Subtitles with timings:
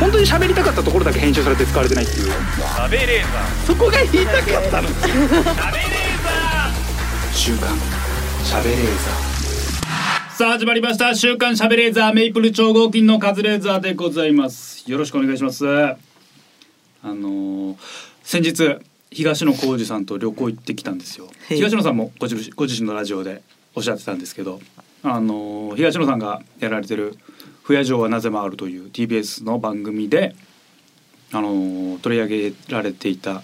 [0.00, 2.26] 本当に喋りたかったところだけ編集されて使われてないっていう。
[2.26, 4.88] 食べレーザそこが言いたかったの。
[4.88, 7.76] ー食べレーザ週刊
[8.44, 8.96] 喋レー。
[10.36, 11.14] さあ始まりました。
[11.16, 14.88] 週刊しゃべレーザーメイプル超合金のカズレーザーでございます。
[14.88, 15.66] よろしくお願いします。
[15.66, 15.96] あ
[17.02, 17.76] のー
[18.22, 18.76] 先日
[19.10, 21.28] 東野幸治さんと旅行行ってきたんですよ。
[21.48, 23.42] 東野さんもご自ご自身のラジオで
[23.74, 24.60] おっしゃってたんですけど
[25.02, 27.16] あのー東野さんがやられてる
[27.68, 30.34] 「不夜城はなぜ回る」という TBS の番組で
[31.32, 33.42] あの取り上げられていた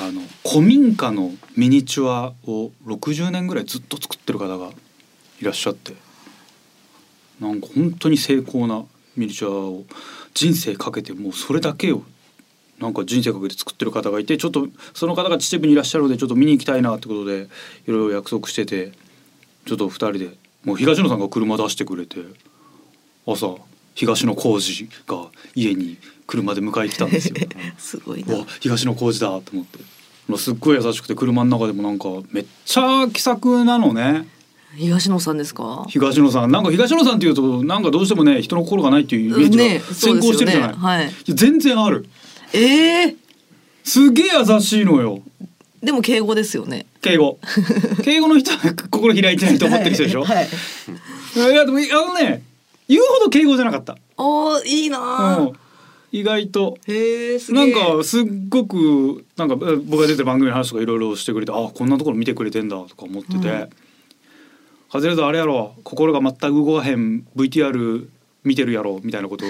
[0.00, 4.70] あの古民家のミニチュアを60年ぐらいずっと作ってる方が
[5.40, 5.94] いらっしゃって
[7.40, 8.84] なんか本当に精巧な
[9.16, 9.84] ミニチュアを
[10.34, 12.04] 人生かけてもうそれだけを
[12.78, 17.48] なんか人生かけて作ってる方がいてちょっとその方が秩父にいらっしゃるのでちょっと見に行きたいなってことで
[17.88, 18.92] いろいろ約束してて
[19.66, 20.30] ちょっと二人で
[20.64, 22.20] もう東野さんが車出してくれて
[23.34, 23.58] 朝
[23.94, 27.34] 東野幸治が家に車で迎えに来たんですよ。
[27.78, 28.44] すごいな。
[28.60, 29.78] 東野幸治だと思って。
[30.28, 34.28] まあすっごい優しくて車の中でもなんかめっちゃ気さくなのね。
[34.76, 35.86] 東野さんですか？
[35.88, 36.50] 東野さん。
[36.52, 41.04] なんか東野さんっていうとなんかどうしてもね人の心がないっていうイメージねが先行してるじゃない、そうですよねはい。
[41.06, 42.06] や全然ある。
[42.52, 43.16] ええ
[43.82, 45.22] すげえ優しいのよ。
[45.82, 46.86] でも敬語ですよね。
[47.00, 47.38] 敬語。
[48.04, 50.48] 敬語の人は心開いてないと思ってる人でしょ、はい。
[51.36, 52.42] い、やでもあのね
[52.88, 55.48] 言うほど敬語じゃなかった、おーいいなー。
[55.50, 55.52] うん、
[56.10, 56.78] 意外と。
[56.86, 63.68] へえすげなんえかすっごくなんかえ僕が出てる番組の話とかいろいろしてくれてあこんなところ見てくれてんだとか思ってて、うん。
[64.90, 68.08] カズレーザーあれやろ心が全く動かへん VTR
[68.44, 69.44] 見てるやろみたいなこと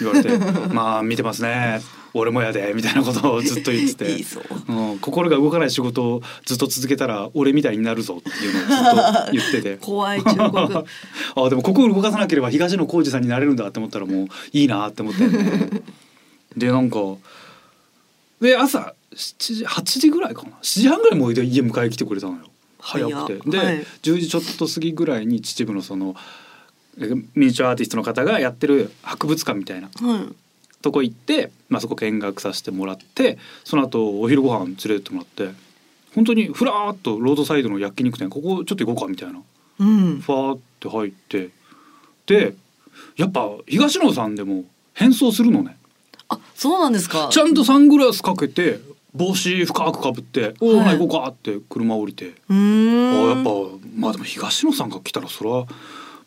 [0.00, 0.36] 言われて。
[0.74, 1.80] まあ見てますね
[2.14, 4.12] 俺もやでみたいなことをずっと言ってて。
[4.16, 9.76] いいそううん、心が動かない仕事をずっと続けたら俺みたいになるぞっていうのをずっと言ってて。
[9.82, 10.84] 怖い中国
[11.36, 15.82] あでも心動かさなければ東野幸治さんになれるんだって思ったらもういいなって思って、ね、
[16.56, 16.98] でなんか
[18.40, 20.50] で朝7時8時ぐらいかな。
[20.62, 22.40] 7時半ぐらいもう家迎え来てくれたのよ。
[22.80, 23.50] 早くて。
[23.50, 23.86] で、はい。
[24.02, 26.16] 10時ちょっと過ぎぐらいに秩父のその
[26.98, 29.88] えミニチュアアーティストの方がやってる博物館みたいな。
[29.88, 30.34] はい
[30.82, 35.54] とこ行って、まあ、そこ見学させてもらってその後お昼ご飯連れてってもらって
[36.14, 39.40] 本当にふらーっとロードサイドの焼肉店ここちょっと行こうかみたいな
[39.78, 40.20] うん。
[40.20, 41.48] ファーって入って
[42.26, 42.54] で
[43.16, 45.76] やっぱ東野さんでも変装するのね。
[46.28, 47.28] あそうなんですか。
[47.30, 48.80] ちゃんとサングラスかけて
[49.14, 53.32] 帽子深くかぶって「おお、はい行こうか」って車降りて、うーん。
[53.32, 53.50] あやっぱ
[53.96, 55.66] まあでも東野さんが来たらそれは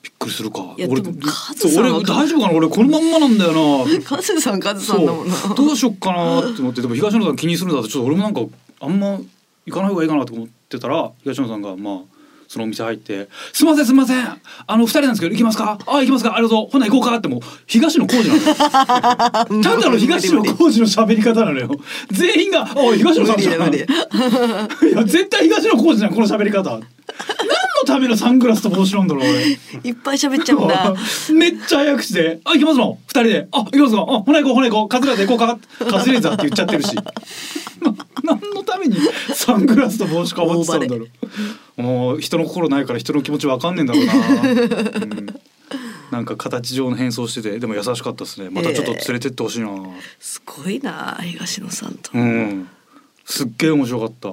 [0.06, 0.62] びっくりするか。
[0.78, 2.54] 俺いやでもカズさんは俺大丈夫かな？
[2.54, 4.02] 俺このまんまなんだよな。
[4.06, 8.42] カズさんカズさんだもんなどうしよっかなって思ってでも東野さん気にするんだとちょっと俺もなんか
[8.82, 9.18] あんま
[9.66, 11.98] 行かない方がいいかなと思ってたら東野さんがまあ
[12.48, 14.28] そのお店入って「すいませんすいません。
[14.68, 15.80] あの二人なんですけど行きますか？
[15.88, 16.36] あ行きますか？
[16.36, 18.54] ありがとうほな行こうか」ってもう東野幸治なのよ。
[19.64, 21.72] ただの東野幸治の喋り方なのよ。
[22.12, 23.88] 全員が「おい東野さんじゃん」 いや
[25.04, 26.80] 絶対東野幸治じゃんこの喋り方
[27.86, 29.52] ためのサングラスと帽子なんだろう俺。
[29.90, 30.94] いっぱい喋っちゃうんだ。
[31.34, 34.90] めっちゃ早口で「あ行きますの二人で「あ行きますのあほな行こうほな行こう。
[34.90, 35.60] カズレーザー行こうか
[35.92, 36.96] カズレーザー」って言っちゃってるし。
[36.96, 37.94] な
[38.24, 38.98] 何のために
[39.34, 41.06] サングラスと帽子かぶってたんだろ
[41.78, 41.82] う。
[41.82, 45.28] もう人の心ないから人の気持ちわかんねえんだろうな、うん。
[46.12, 48.50] なんか形上の変装しててでも優しかったですね。
[48.50, 49.70] またちょっと連れてってほしいな、
[50.20, 52.12] すごいな東野さんと。
[52.14, 52.70] うん。
[53.26, 54.30] すっげえ面白かった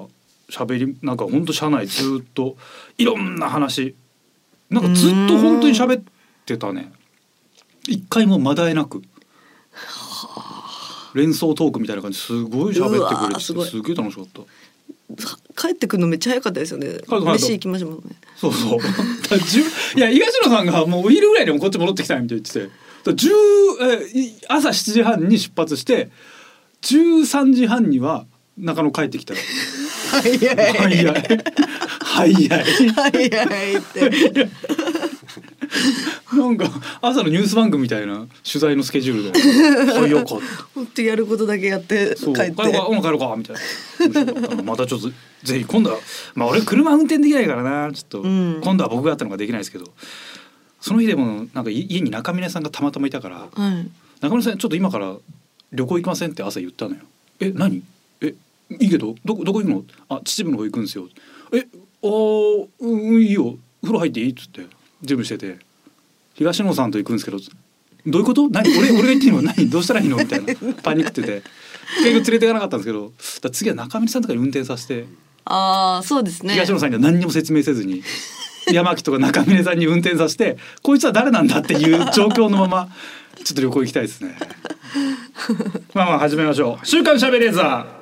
[0.52, 2.56] 喋りなんかほんと社内ずっと
[2.98, 3.94] いろんな話。
[4.68, 6.02] なんかずっと本当に喋っ
[6.44, 6.92] てたね。
[7.88, 9.02] 一回もまだえなく。
[11.14, 12.18] 連想トークみたいな感じ。
[12.18, 13.68] すごい喋ってくれてーすごい。
[13.68, 14.42] すげえ楽しかった。
[15.56, 16.98] 帰ってくるのめっちゃ早かったですよね。
[17.08, 18.16] 飯行きましょうね。
[18.36, 18.78] そうそう。
[19.96, 22.82] いや東野さんがもうお昼ぐらいでもこっち戻ってきたいみたいに言ってて。
[23.04, 26.10] だから10えい朝7時半に出発して
[26.82, 28.26] 13時半には
[28.58, 29.40] 中野帰ってきたら
[30.10, 30.38] 早い。
[30.38, 31.14] 早い。
[32.04, 34.10] 早い早いって。
[36.34, 36.66] なんか
[37.00, 39.40] 朝のニュース番組みたいな取材のスケジュールで
[39.92, 40.34] 早かった
[40.74, 42.54] 本当やることだけやって帰って。
[42.54, 43.56] 帰ろうかうん帰ろうかみたい
[44.56, 44.62] な。
[44.62, 45.08] またちょっと
[45.42, 45.98] ぜひ今度は
[46.34, 47.90] まあ俺車運転できないからな。
[47.92, 48.60] ちょっと、うん。
[48.62, 49.86] 今度は僕がやったのができないですけど
[50.80, 53.88] その日でもなんかい家に中峰さんがたまたまいたからはい。
[54.20, 55.16] 中村さんちょっと今から
[55.72, 57.00] 旅行行きませんって朝言ったのよ。
[57.40, 57.82] え何？
[58.22, 58.34] え
[58.80, 59.14] いいけど？
[59.24, 59.84] どこどこ行くの？
[60.08, 61.08] あ秩父の方行くんですよ。
[61.52, 61.66] え
[62.02, 63.56] あーうんいいよ。
[63.82, 64.30] 風呂入っていい？
[64.30, 64.60] っつって。
[65.02, 65.58] 準備してて。
[66.34, 67.38] 東野さんと行くんですけど。
[68.06, 68.48] どういうこと？
[68.48, 68.68] 何？
[68.78, 69.68] 俺 俺が行っていいの何？
[69.68, 70.16] どうしたらいいの？
[70.16, 70.54] みたいな。
[70.82, 71.42] パニックってて。
[71.98, 73.12] 結局連れていかなかったんですけど。
[73.42, 75.06] だ次は中村さんとかに運転させて。
[75.44, 76.54] ああそうですね。
[76.54, 78.02] 東野さんには何にも説明せずに。
[78.72, 80.56] 山木とか中峰さんに運転させて。
[80.82, 82.88] こいつは誰なんだっていう状況のまま。
[83.44, 84.36] ちょっと旅行行きたいですね。
[85.94, 86.86] まあまあ始めましょう。
[86.86, 88.01] 週刊しゃべれーザー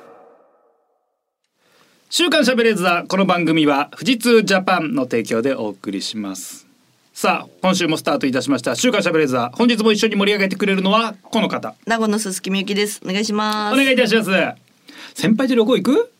[2.13, 6.67] 週刊しゃべれーザーこの番組は富士通ジャパンの提供でお送りします
[7.13, 12.99] さあ今週もスタートいたしました週刊しゃべれーザー本日も一緒に盛り上げてくれるのはこの方名護の鈴木みゆきです。
[13.05, 13.73] お願いします。
[13.75, 14.29] お願いいたします
[15.13, 16.13] 先輩と旅行行く？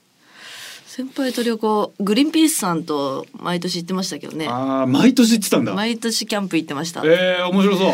[0.86, 4.48] 先輩と旅行グリーンピースさんと毎年行ってましたけどね。
[4.48, 7.02] ああ毎年行ってたんだ毎年キャンプ行ってました。
[7.04, 7.90] えー、面白そ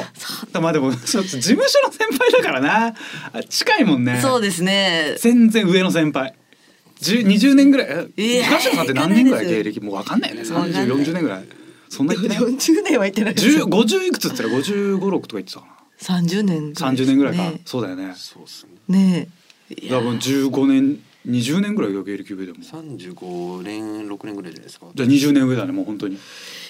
[0.59, 0.61] う。
[0.61, 2.93] まあでもちょっと事務所の先輩だからな。
[3.33, 4.19] あ近いもんね。
[4.21, 5.15] そうですね。
[5.17, 6.35] 全然上の先輩。
[7.01, 8.07] 十二十年ぐらい？
[8.17, 10.45] えいや東野さんって何年ぐらい芸歴もうわかんないよね。
[10.45, 11.45] 三わかんない十四十年ぐらい。
[11.89, 12.37] そんな言ってない？
[12.39, 13.67] 四十年は行ってないです十よ。
[13.67, 15.73] 五十いくつって言ったら五十五六とか言ってたかな。
[15.97, 16.73] 三十年。
[16.75, 17.43] 三十年ぐらいか。
[17.43, 18.13] ねそうだよね。
[18.15, 19.27] そうですね。
[19.69, 22.59] ね多分十五年二十年ぐらいが芸歴上でも。
[22.61, 24.87] じ三十五年六年ぐらいじゃないですか。
[24.87, 26.17] ゃあ二十年上だねもう本当に。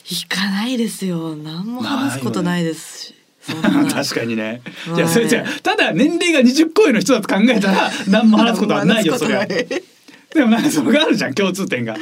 [0.05, 1.35] 行かないですよ。
[1.35, 3.13] 何も話すことないですし。
[3.93, 4.61] 確かにね。
[4.87, 9.47] まあねじゃあそれじゃあただ年齢が二十個上の人だと考えたら何も話すことはないよそれは。
[10.33, 11.95] でもなんかそれがあるじゃん共通点が。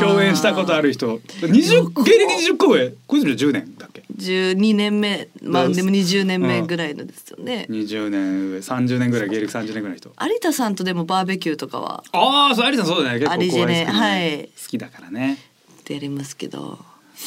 [0.00, 1.20] 共演したことある人。
[1.42, 2.92] 二十芸歴二十個上。
[3.06, 4.02] こいつら10年だっけ？
[4.16, 7.66] 十二年目、まあでも二十年目ぐらいのですよね。
[7.70, 8.58] 20年上。
[8.58, 10.12] 30年ぐらい芸歴30年ぐらいの人。
[10.20, 12.02] 有田さんとでもバーベキューとかは？
[12.12, 13.18] ああそう有田さんそうだね。
[13.20, 14.50] 結構アリジェネ後輩好きだねはい。
[14.64, 15.38] 好きだからね。
[15.84, 16.78] 出れますけど、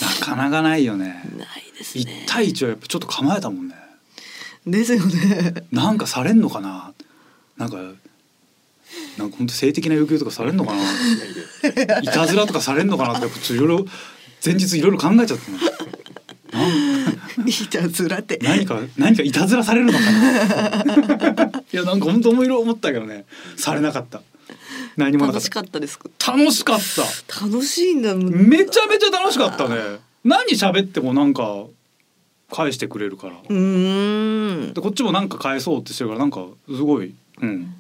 [0.02, 1.24] なかなかないよね。
[1.38, 1.48] ない
[1.78, 2.26] です一ね。
[2.28, 3.76] 対一はやっぱちょっと構えたもんね。
[4.68, 5.54] ですよね。
[5.72, 6.92] なんかされんのかな？
[7.58, 7.78] なんか
[9.20, 10.82] なんか本当性的な要求とかされんのかな？
[12.02, 13.86] いたずらとかされんのかなっていろいろ
[14.44, 15.58] 前日いろいろ考えちゃったの
[17.38, 18.40] なんいたずらって。
[18.42, 21.64] 何か何かいたずらされるのかな？
[21.72, 23.26] いやなんか本当思いろ思ったけどね。
[23.58, 24.22] されなかった。
[24.98, 26.10] 何もなかっ楽したかったですか？
[26.34, 26.80] 楽しかっ
[27.28, 27.46] た。
[27.46, 28.16] 楽しいんだ。
[28.16, 29.76] めちゃめちゃ楽しかったね。
[30.24, 31.66] 何喋ってもなんか
[32.52, 33.34] 返してくれるから。
[33.34, 34.74] うーん。
[34.74, 37.60] でこっちもなんか返そうってしてるからなんかすごいうん。
[37.62, 37.79] 二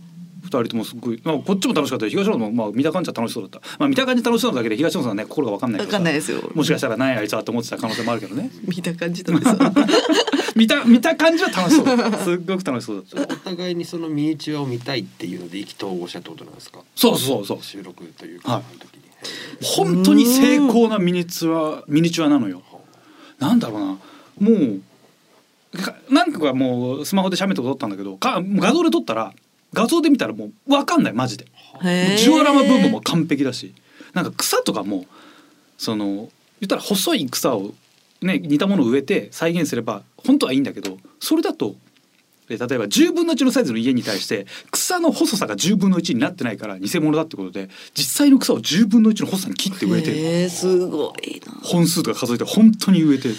[0.49, 3.61] 人ともすごい、まあ、こっちも楽しかったし東野もまあ見た感じは楽しそうだった。
[3.79, 5.97] まあ見た感じ楽しそうなだけで東野さんはね心が分かんないわから。
[5.99, 6.41] かんないですよ。
[6.53, 8.49] もしかしたら何やあいつはと思ってた可能性もあるけどね。
[8.67, 9.51] 見た感じとです。
[10.55, 11.85] 見た見た感じは楽しそう。
[11.85, 13.33] だったすっごく楽しそうだった。
[13.33, 16.79] お互いにそのミニチュアを見たいっていうので意気投合したってことなんですか？
[16.95, 18.63] そうそうそう収録というか、はい。
[19.63, 22.61] 本当に精巧なミニチュアミニチュアなのよ。
[23.39, 23.85] なんだろうな。
[23.87, 23.99] も
[25.73, 29.33] うか何個かもうスマホで写メとか撮ったんだけどかもう画像で撮ったら
[29.73, 31.45] 画像で見たらもう分かんないマジで。
[32.17, 33.73] ジオラマ部分も完璧だし。
[34.13, 35.05] なんか草とかも
[35.77, 36.29] その
[36.59, 37.71] 言ったら細い草を
[38.21, 41.75] ね似たものを植えて再現すれば本当はいいんだけどそれだと
[42.49, 50.49] え例えば10分の1のサイズの家に対して草の細さが10分の1になってないから偽物だってことで実際の草を10分の1の細さに切って植えてる。
[50.49, 51.53] すごいな。
[51.63, 53.35] 本数とか数えて本当に植えてる。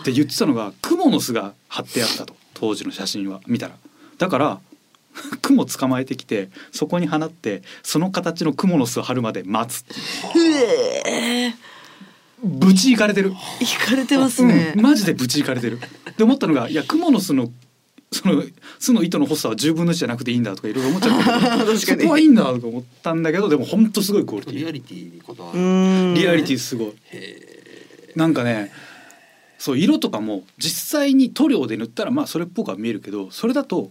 [0.00, 2.34] って言ってたのがクモの巣が貼ってあったと。
[2.54, 3.74] 当時の写真は見たら。
[4.18, 4.60] だから
[5.42, 9.84] クモ捕まえてきてそこに放ってその形のクモの巣を貼るまで待つ。
[12.44, 13.30] ぶちいかれてる、
[13.60, 14.82] 行かれてますねうん。
[14.82, 15.78] マジでぶちいかれてる
[16.16, 17.52] で思ったのがいやクモの巣の
[18.10, 18.42] その
[18.78, 25.60] 巣の糸の細さは10分の1じゃなくていいんだとかいろいろ思っちゃったけど そにこはいいんだとか思ったんだけどでも本当すごいクオリティリアリティにこだわうる。
[25.60, 26.14] ん。
[26.14, 26.92] リアリティすごい
[28.16, 28.70] なんかね
[29.58, 33.90] そう色とかも実際に塗料で塗ったらまあそれっぽくは見えるけどそれだと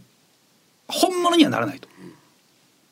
[0.91, 1.87] 本物にはならないと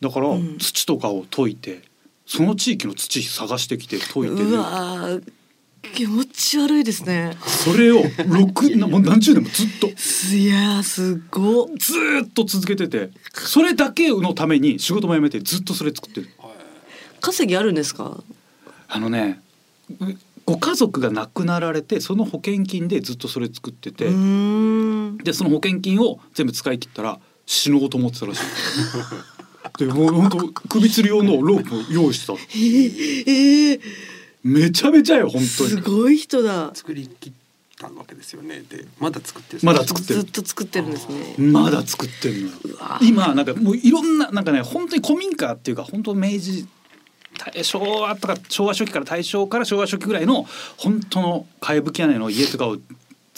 [0.02, 1.82] だからうん土とかを溶いて
[2.26, 5.34] その地域の土探してきて溶いてうる
[5.94, 7.38] 気持ち悪いですね。
[7.46, 11.68] それを六なもう何十年もずっとすいやーすごっ。
[11.78, 16.30] ずーっと続けててそれだけのために仕事も辞めてずっとそれ作ってる
[17.22, 18.22] 稼ぎあるんですか？
[18.90, 19.40] あのね
[20.02, 20.06] う
[20.46, 24.06] ご家族が亡くなられてその保険金でずっとそれ作ってて。
[24.06, 24.12] で
[25.34, 28.44] その保険金を全部使い切ったら死のうと思ってたらしい。
[29.80, 30.38] でもう本当
[30.70, 33.82] 首吊り用のロープを用意してたえー、えー、
[34.44, 36.70] めちゃめちゃよ本当にすごい人だ。
[36.76, 37.34] 作り切っ
[37.80, 38.62] たわけですよね。
[38.70, 39.60] でまだ作ってる。
[39.64, 41.36] まだ作ってるずっと作ってるんですね。
[41.40, 42.54] まだ作ってんのよ
[43.02, 46.68] 今なんかもういろんななんかね本当に古民家っていうか本当明治
[47.40, 50.46] 大昭和とか昭和初期から大正から昭和初期ぐらいの
[50.78, 52.78] 本当のかやぶき屋根の家とかを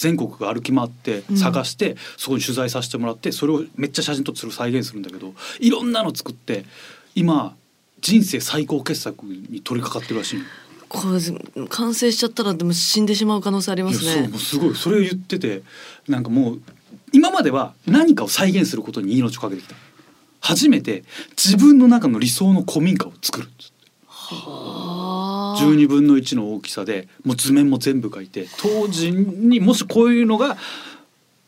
[0.02, 1.38] 全国が歩き回ってうん。
[1.38, 6.66] 探して、そこに取材させてもらってそれをめっちゃ写真撮ってそれを再現するんだけどいろんなの作って
[7.14, 7.56] 今
[8.02, 10.46] 人生最高傑作に取り掛かってるらしいの。
[10.90, 14.28] これ完成しちゃったらでも死んでしまう可能性ありますね。
[14.32, 14.40] そう。
[14.40, 14.76] すごい。
[14.76, 15.62] それを言ってて
[16.08, 16.62] なんかもう
[17.14, 19.76] 今までは何かを再現することに命をかけてきた。
[20.42, 21.04] 初めて
[21.38, 23.48] 自分の中の理想の古民家を作る
[24.08, 24.81] はあ
[25.66, 30.58] 12分の1の大きさでもう図面も全部描いて当時にもしこういうのが、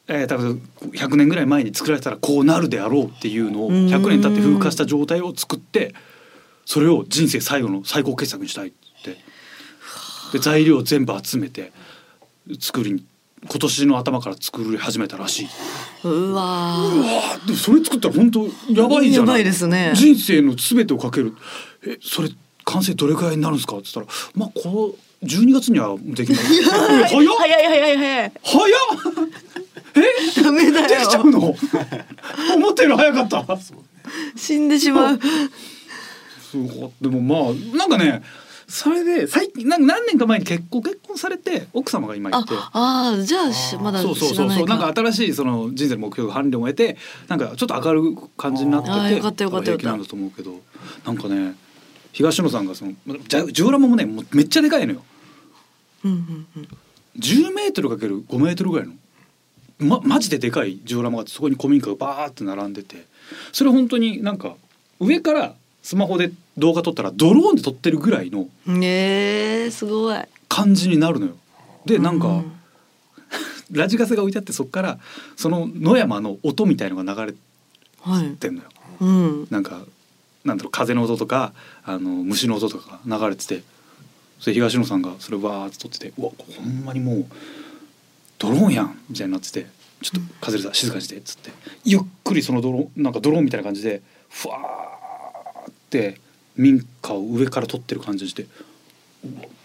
[0.07, 3.87] えー、多分100年ぐらい前に作られたらこうなるであろうっていうのをうん。
[3.87, 5.93] 100年経って風化した状態を作って
[6.65, 9.17] それを人生最後の最高傑作にしたいって。
[10.33, 11.71] で材料を全部集めて
[12.59, 13.05] 作りに
[13.49, 15.47] 今年の頭から作り始めたらしい。
[16.05, 17.45] うわうわー。
[17.45, 19.27] でもそれ作ったら本当やばいじゃない。
[19.27, 19.91] やばいですね。
[19.95, 21.33] 人生の全てをかける。
[21.85, 22.29] えそれ
[22.65, 23.77] 完成どれくらいになるんですか？
[23.77, 26.53] って言ったらまあこう12月にはできます。
[26.53, 28.31] え早っ早い早い早い早い。
[28.43, 29.29] 早っ。
[29.95, 30.41] え？
[30.43, 31.39] ダメだできちゃうよの？
[32.55, 33.45] 思ったより早かった。
[34.35, 35.19] 死んでしまう。
[36.51, 36.91] すごい。
[37.01, 38.21] でもまあなんかね
[38.67, 42.53] それで最近なんか何年か前に結婚結婚されて奥様が今いあて。
[42.73, 44.47] あーじゃあしまだそうそうそうそう。
[44.47, 44.77] なんいか。
[44.77, 49.77] か新しいその人生の目標が伴侶を得てなんかちょっと明るい感じになっててあーよかったよかったよかった。
[49.77, 50.59] 平気なんだと思うけど。
[51.05, 51.55] なんかね
[52.13, 52.93] 東野さんがその
[53.51, 55.03] ジオラマもねもうめっちゃでかいのよ。
[56.05, 56.67] うんうんうん。
[57.19, 58.93] 10メートルかける5メートルぐらいの。
[59.79, 63.05] まマジででかいジオラマがあってそこに古民家がバーって並んでて。
[63.51, 64.55] それ本当になんか
[64.99, 70.19] 上からスマホで動画撮ったらドローンで撮ってるぐらいのねえすごい。
[70.47, 71.33] 感じになるのよ。
[71.85, 72.43] でなんか、う
[73.75, 74.99] ラジカセが置いてあってそこから
[75.35, 77.35] その野山の音みたいのが流れ
[78.01, 78.69] はいてんのよ。
[78.99, 79.47] うん。
[79.49, 79.81] なんか
[80.45, 81.53] なんだろう風の音とか
[81.85, 83.63] あの虫の音とかが流れてて
[84.39, 87.25] それ東野さんがそれをわーって撮ってて「うわほんまにもう
[88.39, 89.67] ドローンやん」みたいになってて
[90.03, 91.51] 「ちょっと風さん静かにして」っつって
[91.85, 96.19] ゆっくりそのドローンなんかドローンみたいな感じでふわーって
[96.57, 98.47] 民家を上から撮ってる感じにして。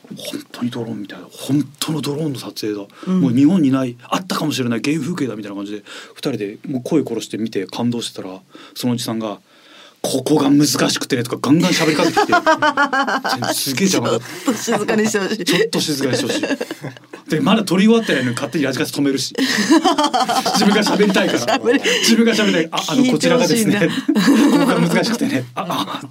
[0.09, 5.83] 本当にドローンみたいな本当のドローンの撮影だ、うんもう日本にないあったかもしれない原風景だみたいな感じで
[6.15, 8.41] 二人でもう声殺して見て感動してたら
[8.75, 9.39] そのおじさんが
[10.03, 12.33] 「ここが難しくてね」とかガンガン喋りかけてきて。
[13.55, 15.33] すげえ邪魔だっちょっと静かにしてほし。
[15.35, 16.39] いたちょっと静かにしてほし。
[16.39, 19.35] いでまだ撮り終わってないのに勝手にラジカセ止めるし。
[19.39, 21.59] 自分が喋りたいから。
[21.59, 22.69] 自分が喋りたい。
[22.73, 23.89] ああのこちらがですね。
[24.15, 25.45] ここが難しくてね。
[25.55, 26.09] ああ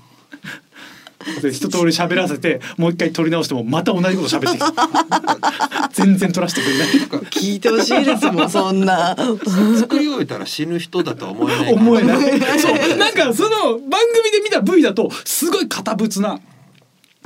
[1.41, 4.65] で一通り喋らせてもう一回撮り直してもまた同じこと喋ってきて
[6.03, 6.87] 全然撮らせてくれない
[7.29, 9.15] 聞いてほしいですもんそんな
[9.79, 12.19] 作り終えたら死ぬ人だとは思えない思えない。
[12.59, 16.39] そうなんかその番組で見た V だとすごい堅物な。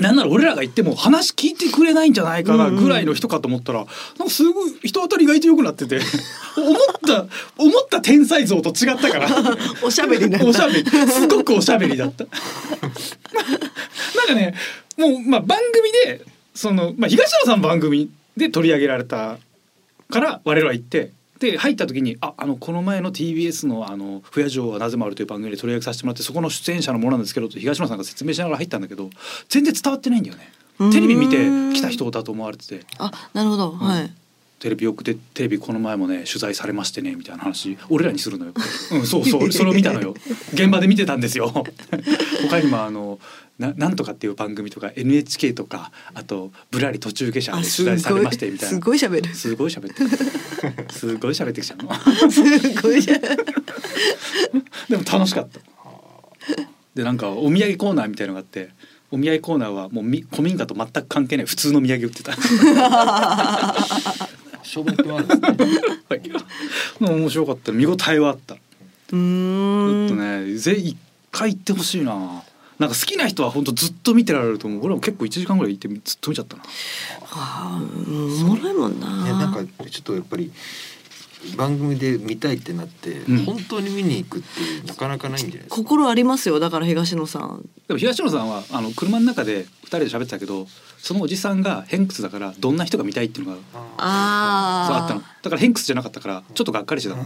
[0.02, 3.86] なんなら俺らが言っても話聞いてくれないんじゃないかなぐらいの人かと思ったら、
[4.18, 6.00] なんかすごい人当たりが意外と良くなってて
[6.58, 7.26] 思った
[7.58, 9.30] 思った天才像と違ったから。
[9.84, 10.90] おしゃべり おしゃべり。
[10.90, 12.26] すごくおしゃべりだった。
[14.16, 14.56] なんかね
[14.98, 19.38] もうまあ番組でその、まあ、東野さんの番組で取り上げられた
[20.10, 29.10] から我々は行ってで入った時に「ああのこの前の TBS の「あの不夜城はなぜもある」という番組で取り上げさせてもらってそこの出演者のものなんですけどと東野さんが説明しながら入ったんだけど
[29.50, 30.52] 全然伝わってないんだよね。
[30.92, 31.38] テレビ見て
[31.76, 32.86] 来た人だと思われてて。
[32.98, 34.14] あなるほど、はい
[34.62, 38.54] テレビよくでテレビこの前もね取材されましてねみたいな話俺らにするのよ。
[38.92, 40.14] うんそうそう それを見たのよ。
[40.54, 41.50] 現場で見てたんですよ。
[42.48, 43.20] 他にもあの
[43.58, 48.76] ななんとかっていう番組とか NHK とかあとぶらり途中下車で取材されましてみたいな。
[48.76, 50.92] すごいしゃべるすごい喋ってる。
[50.92, 51.92] すごい喋ってきちゃうの。
[52.30, 53.46] すごいしゃべる
[54.90, 55.60] でも楽しかった。
[56.94, 58.70] でなんかお土産コーナーみたいのがあって。
[59.14, 62.32] お土産コーナーはもうみ古民家と全く関係ない普通の土産売ってた。
[64.72, 66.22] 消滅はあるんですねはい
[67.20, 67.72] 面白かった。
[67.74, 68.54] 見応えはあった。
[68.56, 70.96] うちょーんっとね、ぜ一
[71.32, 72.44] 回行ってほしいな。
[72.80, 74.86] なんか好きな人は本当ずっと見てられると思う。
[74.86, 76.64] 俺も結構一時間ぐらい行ってずっと見ちゃったな。
[77.34, 79.60] あーおもろいもんなねなんか
[79.90, 80.52] ちょっとやっぱり
[81.58, 85.76] 番組で見たいってなって、うん本当に見に行くってなかなかないんじゃないですか？
[85.76, 90.68] 心ありますよだから東野さんでも東野さんはあの車の中で二人で喋ってたけど、
[91.00, 93.60] そのおじさんが偏屈だからどんな人が見たいっていうのが
[93.98, 95.20] あそうあったの。
[95.22, 97.24] だから偏屈じゃなかったからちょっとがっかりしてたの。
[97.24, 97.26] う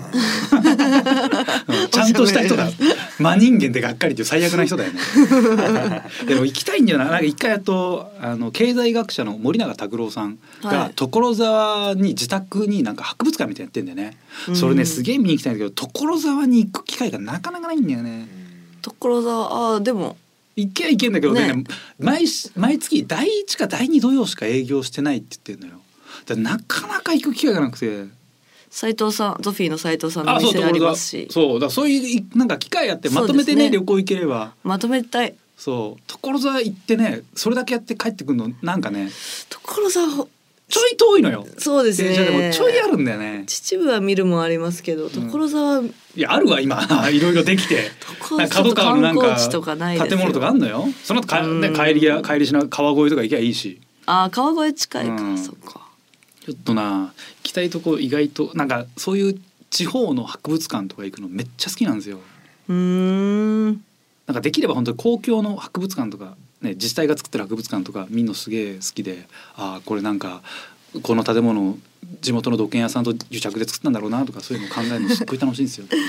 [1.86, 2.68] んちゃんとした人だ。
[3.20, 5.00] 真人間でがっかりっていう最悪な人だよね。
[6.28, 7.06] でも行きたいんだよな。
[7.06, 14.05] なんか一回やっとあの経済学者の森永卓郎さんはいが所沢に自宅になんか博物館みたいなのやってんだよね。
[14.54, 18.28] それねうんすげえ見に行きたいんだけど所沢に行く機会がなかなかないんだよね。
[18.82, 20.18] 所沢あーでも
[20.56, 21.64] 行けば行けんだけどねね。
[22.00, 25.82] 毎し毎月第一か第二土曜しか営業してないって言ってんのよ。
[26.26, 28.06] だなかなか行く機会がなくて。
[28.70, 31.28] 斉藤さんゾフィーの斉藤さんのあそう店ありますし。
[31.32, 34.54] そうだそういうなんか機会あってまとめてねね旅行行ければ。
[34.64, 35.34] まとめたい。
[35.58, 39.10] そう所沢行ってねそれだけやって帰ってくるのなんかね。
[39.50, 40.30] 所沢ほ
[40.68, 41.46] ちょい遠いのよ。
[41.58, 43.44] そうです電車でもねちょいあるんだよね。
[43.46, 46.82] 秩父は見るもんありますけど所沢、いやあるわ今。
[47.12, 47.92] いろいろできて。
[48.50, 50.88] 角川のなんか建物とかあんのよ。
[51.04, 51.76] その後か、ね、うん。
[51.76, 53.80] 帰りや帰りしな川越とか行けばいいし。
[54.08, 55.38] あー川越近いか、うん。
[55.38, 55.82] そっか。
[56.44, 57.12] ちょっとな行
[57.44, 62.20] きたいとこ意外となんかそういう地方の博物館とか行くのめっちゃ好きなんですよ。
[62.70, 63.84] うーん。
[64.28, 70.42] なんかできれば本当に公共の博物館とか、ね、自治体が作ってる博物館とか見るのすげえ好きでああこれなんか
[71.02, 71.78] この建物
[72.22, 75.88] 地元の土建屋さんと癒着で作ったんだろうなとかそういうの考えるのすっごい楽しいんですよ。
[75.90, 76.00] ちょっ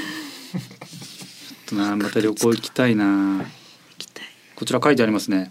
[1.67, 3.45] となまた旅行行きたいな行
[3.99, 5.51] きたいこちら書いてありますね。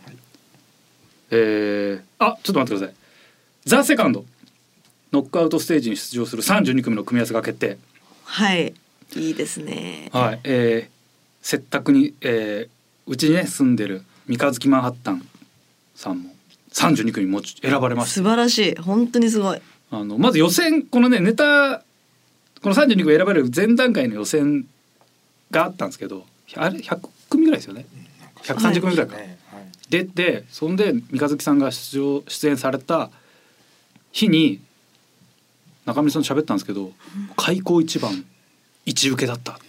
[1.31, 2.95] えー、あちょっと待ってください。
[3.65, 4.25] ザ・セカンド
[5.11, 7.77] ノックアウトステージに出場する32組の組み合わせが決定。
[8.23, 8.73] はい
[9.15, 15.27] いいですねはい、えー、接託に、えー、うちにね住んでる三日月マンハッタン
[15.95, 16.29] さんも
[16.73, 21.83] 32組も選ばれました素晴らしい本当にすごいあのまず予選このねネタ
[22.61, 24.65] この32組選ばれる前段階の予選
[25.51, 27.85] があったんですけどあれ100組ぐらいですよね
[28.43, 29.35] 130組ぐらいか、はい
[29.89, 33.11] 出てそんで三日月さんが出場出演された
[34.11, 34.59] 日に
[35.85, 36.91] 中村さんと喋ったんですけど
[37.35, 38.25] 開口一番
[38.85, 39.59] 一受けだった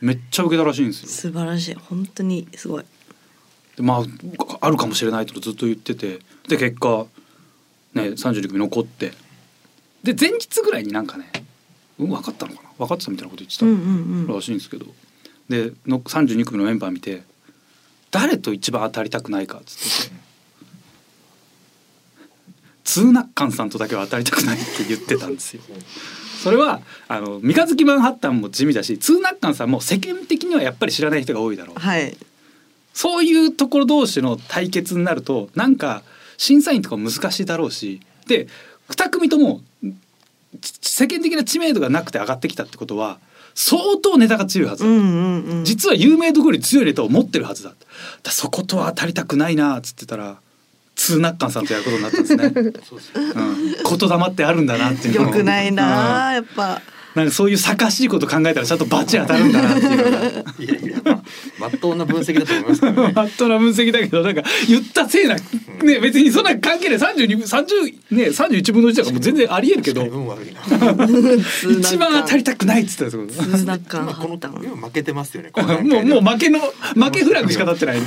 [0.00, 2.84] めっちゃ受けたらしいんですよ素晴らしい本当にすごい
[3.82, 7.06] まああるかもしれないとずっと言っててで結果
[7.94, 9.12] ね32組残って。
[10.02, 11.30] で前日ぐらいになんかね、
[11.98, 12.68] うん、分かったのかな？
[12.78, 13.58] 分かってたみたいなこと言って
[14.26, 14.86] たらしいんですけど、
[15.48, 17.22] での32組のメンバー見て
[18.10, 20.28] 誰と一番当たりたくないかっつってて。
[22.84, 25.62] ツーナッカンさんとだけは当たりたくないって言ってたんですよ。
[26.42, 31.78] それはあの三日月マンハッタンも地味だしツーナッカンさんも世間的にはやっぱり知らない人が多いだろう。
[31.78, 32.16] はい
[32.98, 36.02] そういうところ同士の対決になるとなんか
[36.36, 38.48] 審査員とかも難しいだろうしで
[38.90, 39.60] 2組とも
[40.60, 43.20] ち世間的な知名度がなくて上がってきたってことは
[43.54, 45.64] 相当ネタが強いはずだ、うんうんうん。
[45.64, 47.72] 実は有名どころに強いネタを持ってるはずだ
[48.24, 50.40] だそことは当たりたくないなっつってたら
[50.96, 52.72] ツーナッカンさんとやることになったんですね。
[52.82, 55.26] そうん、言霊ってあるんだなっていうのを。
[55.26, 56.82] よくないな、やっぱ。
[57.14, 59.86] なんかそういう賢しいこと考えたらちゃんとバチ当たるんだなって
[60.64, 60.80] いう。
[60.80, 61.17] いやいや
[61.58, 63.12] まっとうな分析だと思いますけどね。
[63.14, 66.98] マットな分析だけどなんか言ったせいなね別にそんな関係ない。
[66.98, 70.02] 32 30ね31分の1だからもう全然ありえるけど。
[71.80, 75.50] 一番当たりたくないっつったんですよツーナッカン今この今負けてますよね
[75.82, 78.00] もうもう負けの負けフラグしか立ってない。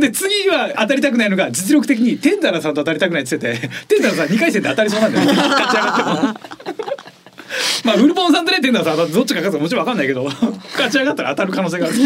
[0.00, 5.32] で次は当たりたくないのが実力的にテンダラーさんと当たりたくないって言っててテンダラーさん2回戦で当たりそうなんだよね。
[5.36, 6.93] 勝ち上がっても
[7.84, 10.24] まあウルボンさんとねテンダラーさんはどっちが勝つかもちろん分かんないけど
[10.72, 11.96] 勝ち上がったら当たる可能性がある。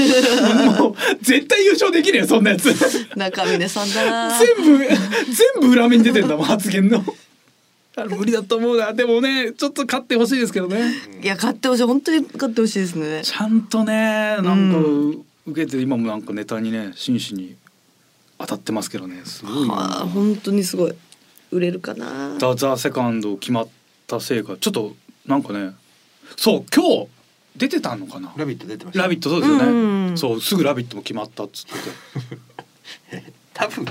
[0.81, 2.73] もう絶対優勝できねえよそんなやつ。
[3.17, 4.39] 中峰さんだな。
[4.39, 4.97] 全部全
[5.61, 7.05] 部裏目に出てんだもん発言の。
[7.97, 8.93] あ無理だと思うな。
[8.93, 10.93] でもねちょっと勝ってほしいですけどね。
[11.23, 11.83] いや買ってほしい。
[11.85, 13.23] 本当に買ってほしいですね。
[13.25, 17.57] ちゃんとねなんかう受けて今もなんかネタにね真摯に
[18.39, 19.21] 当たってますけどね。
[19.25, 20.95] すごいはあな本当にすごい。
[21.51, 23.69] 売れるかな「ザ・ザ・セカンド決まっ
[24.07, 24.57] たせいか。
[24.61, 24.95] ちょっと
[25.29, 25.73] なんかね
[26.37, 27.09] そう今日
[27.57, 28.33] 出てたのかな？
[28.37, 29.03] ラビット出てました。
[29.03, 30.19] ラビットそうですよね、うん。
[30.19, 31.73] そうすぐラビットも決まったっつって
[33.19, 33.33] て。
[33.53, 33.85] 多分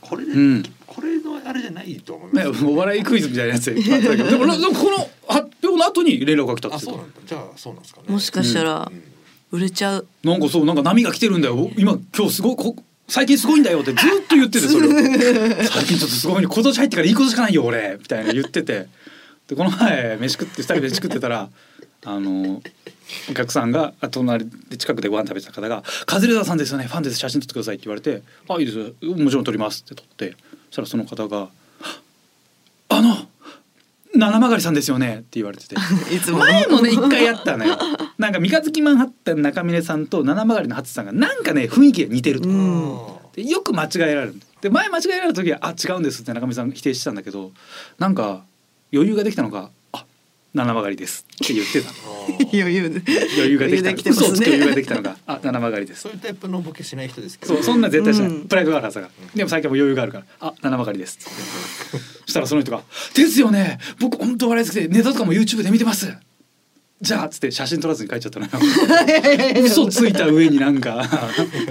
[0.00, 0.62] これで、うん。
[0.86, 4.24] これのあれじゃないと思いねます、お笑いクイズみたいなやつで決まったけど。
[4.30, 4.96] でもでもこの
[5.28, 8.06] 発表の後に連絡が来たっあて言ってそうなんだじゃあそうなんですかね。
[8.08, 9.02] もしかしたらうん。
[9.58, 10.06] 売れちゃう。
[10.24, 11.70] たなんかそうなんか波が来てるんだよ。
[11.76, 12.74] 今今日すごいこ
[13.08, 14.90] 最近すごいんだよってずっと言っててそれを。
[15.68, 17.98] 最近ちょっとすごいね今年入ってからいいことしかないよ俺。
[18.00, 18.86] みたいな言ってて
[19.52, 21.50] でこの前飯食って二人で飯食ってたら
[22.04, 22.62] あの
[23.30, 30.36] お客さんがあ隣で近くでご飯食べてた方が「カズレーザーさんですよねファンです写真撮ってください」って言われて「あいいですよもちろん撮ります」って撮って
[30.70, 31.48] そしたらその方が
[32.88, 33.28] 「あの
[34.14, 35.76] 七曲さんですよね」って言われてて。
[36.14, 37.78] いつも前もね一回やったのよ。
[38.18, 42.98] なんか三日月マンハッタン中峰さんと七曲のハツさんがなんかね雰囲気が似てると、うん。
[43.34, 44.40] でよく間違えられる。
[44.62, 47.52] で前間違えられた時は「あ違うんです」って中身さん否定してたんだけど
[47.98, 48.44] なんか
[48.92, 50.04] 余裕ができたのが「あ
[50.54, 51.94] 七曲です」って言ってたの。
[52.52, 52.90] 余裕。
[52.90, 53.02] で
[53.36, 54.10] 余裕ができた。
[54.10, 54.16] ね。
[54.16, 56.02] 嘘をつく余裕ができたのが「あ七曲です。
[56.02, 58.48] そういうタイプのボケしない人ですけどそうそんな絶対しない、うん。
[58.48, 59.28] プライドがあるはずだから。
[59.34, 62.82] でも最近はもう余裕があるから「あ七曲です」そしたらその人が
[63.14, 63.78] 「ですよね。
[63.98, 66.12] 僕本当笑い好きでネタとかも YouTube で見てます」
[67.02, 68.52] じゃあっつって写真撮らずに帰っちゃったのよ。
[69.64, 71.04] 嘘ついた上になんか。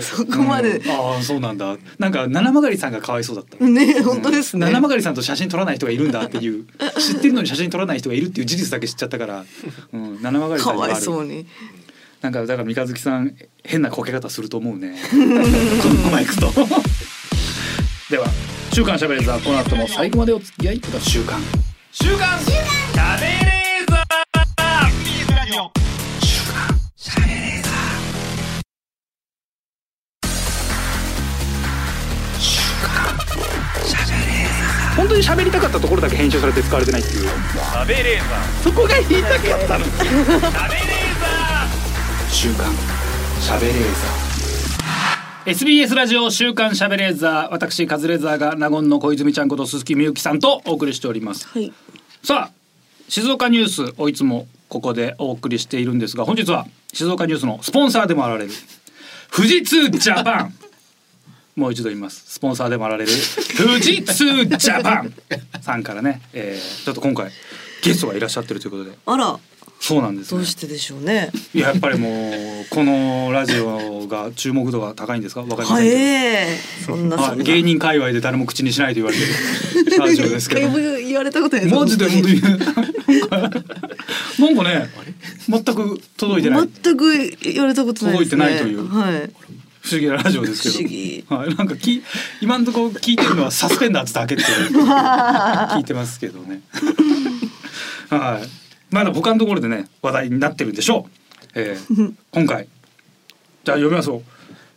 [0.01, 0.77] そこまで。
[0.77, 0.91] うん。
[0.91, 1.77] ああそうなんだ。
[1.97, 3.65] なんか七曲さんがかわいそうだった。
[3.65, 4.65] ね本当ですね。
[4.65, 6.65] 七曲さんと写真撮らない人がいるんだっていう。
[6.99, 9.45] 知ってるのに写真撮らない人がいるっていう事実だけ知っちゃったから、
[9.93, 11.05] うん、七曲さかわいんにはある。
[11.05, 11.45] そうに。
[12.21, 14.97] なんかだから三日月さん変なこけ方すると思うね。
[15.09, 16.51] このままいくと。
[18.09, 18.27] では
[18.73, 21.09] 週刊しゃべれーザーこの後も最後までお付き合いください。
[21.09, 21.39] 週刊。
[21.91, 22.39] 週刊。
[22.39, 22.80] しゃべれーザ
[34.95, 37.25] 本当に喋りたかったところだけ編集されて使われてないっていう。
[37.25, 38.29] ーしゃべれー。
[38.29, 39.85] ザそこが言いたかったの。
[39.85, 41.27] ーしゃべれーザ
[42.29, 42.73] 週刊
[43.41, 43.77] しゃべれー
[45.47, 47.51] SBS ラジオ週刊しゃべれーザー。
[47.51, 51.47] 私カズレーザーが納言の小泉ちゃんこと鈴木みゆきさんとお送りしております。
[51.47, 51.73] はい。
[52.23, 52.51] さあ
[53.09, 58.51] 静岡ニュースをいつもここでお送りしているんですが本日は静岡ニュースのスポンサーでもあられる
[59.29, 60.53] 富士通ジャパン。
[61.57, 62.23] もう一度言います。
[62.25, 63.11] スポンサーでもあられる
[63.57, 65.13] 富士通ジャパン。
[65.61, 67.31] さんからね、えー、ちょっと今回
[67.83, 68.91] ゲストがいらっしゃってるということで。
[69.05, 69.37] あら、
[69.83, 70.37] そうなんですね。
[70.37, 71.31] どうしてでしょうね。
[71.55, 75.41] いややっぱりもうこのラジオが注目度が高いんですか？
[75.41, 77.33] わかりまはせんけど、えそんなそんな。
[77.33, 79.23] はい芸人界隈で誰も口にしないと言われて
[79.91, 80.69] るラジオですけど。
[81.01, 82.59] 言われたことないですマジで本当になん
[84.55, 84.89] かね
[85.49, 86.69] 全く届いてない。
[86.83, 88.25] 全く言われたことないね。
[88.25, 88.87] 届いてないという。
[88.87, 89.31] はい。
[89.81, 90.75] 不思議なラジオですけど。
[90.75, 91.25] 不思議。
[91.27, 92.03] はい、なんかき
[92.39, 96.61] 今のところ聞いてるのはサスペンダーズだけって聞いてますけどね。
[98.11, 98.60] はい
[98.91, 101.11] まだ他のところでね話題になってるんでしょう、
[101.55, 102.67] えー 今回。
[103.63, 104.23] じゃあ読みますよ、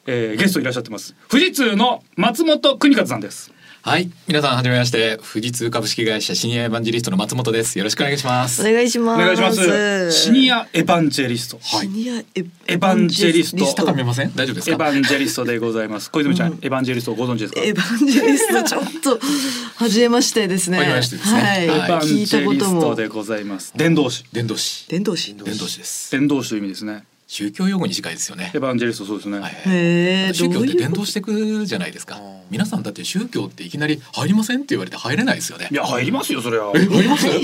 [0.06, 1.14] えー、ゲストいらっしゃってます。
[1.28, 3.52] 富士通の松本邦和さんです
[3.86, 7.76] はい、皆さんはじめまして、富士通株式会社シニアエヴァンジェリストの松本です。
[7.76, 8.62] よろしくお願いしまおす。
[8.62, 9.20] 願いします。
[9.20, 12.24] お願いしますシニアエヴァンジェリストシニアエ
[12.66, 14.34] エヴァンジェリスト高見えません？
[14.34, 14.84] 大丈夫ですエヴか？
[14.84, 17.60] ァンジェリストでございます小泉ちゃん、エヴァンジェリストをご存知ですか？
[17.60, 19.20] エヴァンジェリストちょっと
[19.76, 20.78] 初めましてですね。
[20.78, 21.64] 初めましてですねはい。
[21.66, 24.88] エヴァン聞いたジェリスこともトでございます伝道師伝道師。
[24.88, 25.34] 伝道師。
[25.34, 26.10] 伝道師です。
[26.10, 28.58] 伝道師という意味ですね宗教用語に近いですよねエ。
[28.58, 30.32] ヴァンジェリストそうですね、はい。
[30.32, 32.20] 宗教って伝道していくじゃないですか。
[32.48, 35.74] 皆さんだって宗教っていきなり入りませんって言われて入れないですよねい。
[35.74, 37.26] や入りますよそれはえ入ります？
[37.26, 37.40] え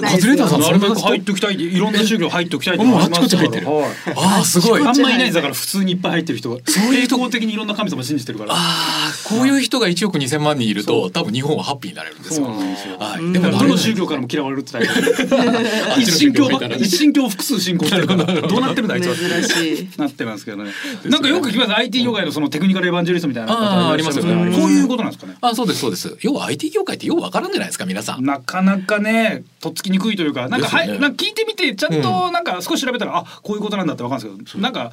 [0.00, 3.84] カズレーターさんなるべく入っておきたいいろんな宗教入っておきたいもうあちこっち入ってるはい
[4.16, 4.80] ああすごい。
[4.84, 12.48] あんまいないだから普通にいっぱい入ってる人がそういう人的にいろんな神様信じてるからああこういう人が1億2千万人いると多分日本はハッピーになれるんですよ。
[12.48, 13.32] なんですよはい。
[13.32, 19.88] でもどの宗教からも嫌われるってタイプ一神教ばっか一神教を複数信仰してるからどうなってるんだあいつは珍しい。
[19.98, 20.70] なってますけどね
[21.04, 26.16] なんかよく聞きます IT 業界のそのテクニカルエヴァンジェリストみたいな方あーありますよねこういうことなんですかねあそうですそうです。
[26.20, 28.24] 要は IT 業界ってようわからんじゃないですか皆さん。
[28.24, 34.92] なかなかねとっつきにくいというかなんか、はいなんか聞いてみてちゃんとなんか少し調べたら、あこういうことなんだってわかるんですけどなんか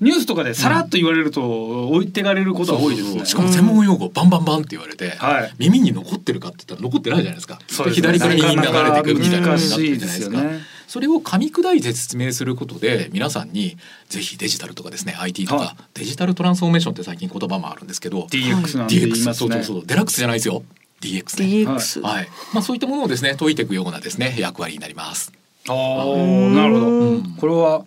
[0.00, 3.24] ニュースとかでさらっと言われると置いてかれることは多いですね。
[3.24, 7.58] しかも専門用語バンバンバンって言われて、はい耳に残ってるかって言ったら残ってないじゃないですか。
[7.66, 10.42] 左から右に流れてくみたいな感じになってるじゃないですか。
[10.86, 13.76] それを噛み砕いて説明することで皆さんに
[14.08, 19.34] ぜひデジタルとかですね IT とはかデジタルトランスフォーメーションって最近言葉もあるんですけど DX なんて言い DX ますね。
[19.34, 20.62] そうそうそうデラックスじゃないですよ
[21.00, 21.46] DX ね。
[21.70, 22.02] DX。
[22.02, 25.32] はい、まあそういったものをですね解いていくようなですね役割になります。
[25.68, 27.84] ああなるほど、うんこれは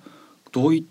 [0.51, 0.83] どういっ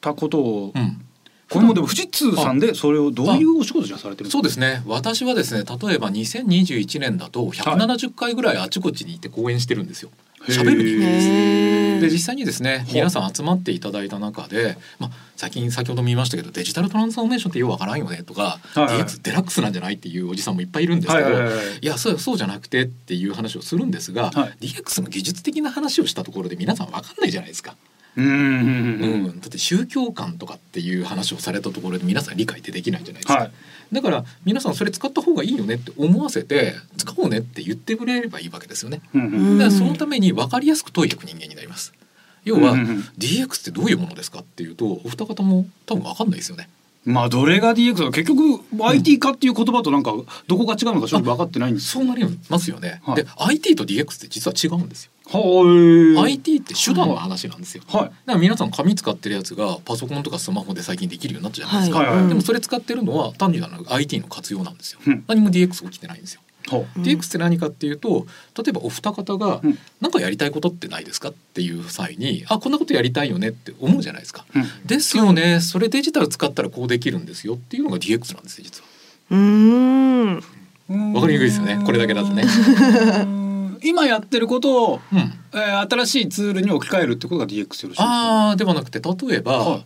[0.00, 1.04] たことを、うん。
[1.50, 4.32] これもでも富士通さんでそれをどういうお仕事じゃされてるんですか？
[4.32, 10.10] そうですね私はですね例えば2021年だと170回ぐらいあちこちに行って講演してるんですよ。
[10.46, 11.28] 喋る人間です。
[11.28, 27.76] へで実際にですね皆さん集まっていただいた中で、まあ、最近先ほども言いましたけどデジタルトランスフォーメーションってようわからんよねとか、はいはい DX デラックスなんじゃないっていうおじさんもいっぱいいるんですけど、いはいはいいやそうそうじゃなくてっていう話をするんですが、はい DX の技術的な話をしたところで皆さんわかんないじゃないですか。
[28.16, 28.26] うん。
[28.26, 28.32] うん。
[28.32, 32.36] ううん、だって宗教観とかっていう話をされたところで皆さん。
[32.36, 33.50] 理解ってできないじゃないですか、はい
[33.92, 34.74] だから皆さん。
[34.74, 39.00] それ使った方がいいよねって思わせて使おうねって言ってくれればいいわけですよね。
[39.14, 39.22] うん。
[39.22, 39.58] うん。
[39.58, 41.94] だからそのために分かりやすく解いていく人間になります。
[42.44, 42.80] 要は、うん。
[42.80, 42.98] うん。
[43.18, 46.28] DX ってどういうものですかっていうとお二方も多分分かん。
[46.28, 46.68] ないですよね。
[47.06, 50.02] まあどれが DX だ結局 IT 化っていう言葉となん。
[50.02, 50.12] か
[50.46, 51.76] どこが違うのか正直分かってないん。
[51.76, 53.00] ですそうなりますよね。
[53.04, 54.88] はいで IT と DX って実は違うん。
[54.90, 55.12] ですよ。
[55.30, 57.82] はい IT って手段の話なんですよ。
[57.86, 61.98] はいだから皆さん紙使ってるやつがパソコンとかスマホで最近できるようになったじゃないですか。
[61.98, 65.00] はいはいでもそれ使ってるのは単にあの IT の活用なんですよ。
[65.06, 66.40] うん何も DX 起きてないんですよ。
[66.68, 74.46] ほう DX って何かっていうと例えばお二方がうん何かやりたいことってないですかっていう際にあこんなことやりたいよねって思うじゃないですか。
[74.54, 78.88] うんですよねそれデジタル使ったらこうできるんですよっていうのが DX なんですよ実は。
[79.30, 81.14] うーん。
[81.14, 82.44] わかりにくいですよねこれだけだとね。
[83.80, 88.04] うん今やってることを、うん、えー新しいツールに置き換えるってことが DX よろしいですか？
[88.50, 89.84] あーではなくて例えば、はい。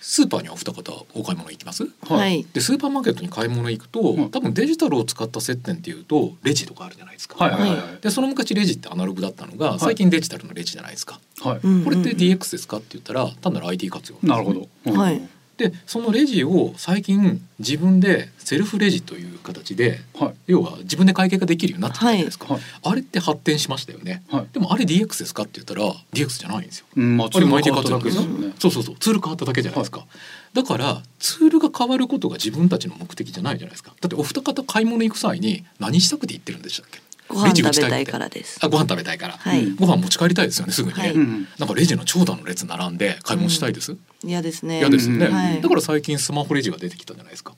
[0.00, 1.88] スーパーにはお二方お買い物行きます？
[2.08, 2.46] はい。
[2.52, 7.42] でスーパーマーケットに買い物行くと、うん多分デジタルを使った接点っていうとレジとかあるじゃないですか。
[7.44, 9.78] はいはいはいでその昔レジってアナログだったのがい。
[9.80, 11.18] 最近デジタルのレジじゃないですか。
[11.40, 12.76] はい、うんこれって DX ですか？
[12.76, 14.96] って言ったら単なる IT 活用なるほど、うん。
[14.96, 15.20] はい
[15.56, 20.34] でそのレジを最近自分でセルフレジという形ではい。
[20.46, 22.62] 要は自分で会計ができるようになったじゃないですか、はい。
[22.82, 24.46] あれって発展しましたよね、はい。
[24.52, 26.86] でもあれ DX ですかって言ったら DX じゃないんですよ。
[26.94, 28.52] うんまああれ毎日変わっただけですすよね。
[28.58, 28.96] そうそうそう。
[28.96, 30.06] ツール変わっただけじゃないですか、
[30.52, 33.92] だからツールが変わることが自分たちの目的じゃないじゃないですか。
[34.00, 37.00] だってお二方買い物行く際に何したくて行ってるんでしたっけ？
[37.44, 38.58] レジ打ち食べたいからです。
[38.62, 39.64] あご飯食べたいから、はい。
[39.64, 41.14] うんご飯持ち帰りたいですよねすぐにね、はい。
[41.14, 44.78] うんなんかレジの長蛇の列並んで買い物したいです、嫌ですね。
[44.78, 45.60] 嫌ですよね、うんはい。
[45.60, 47.54] だから最近スマホレジが出てきたじゃないですか。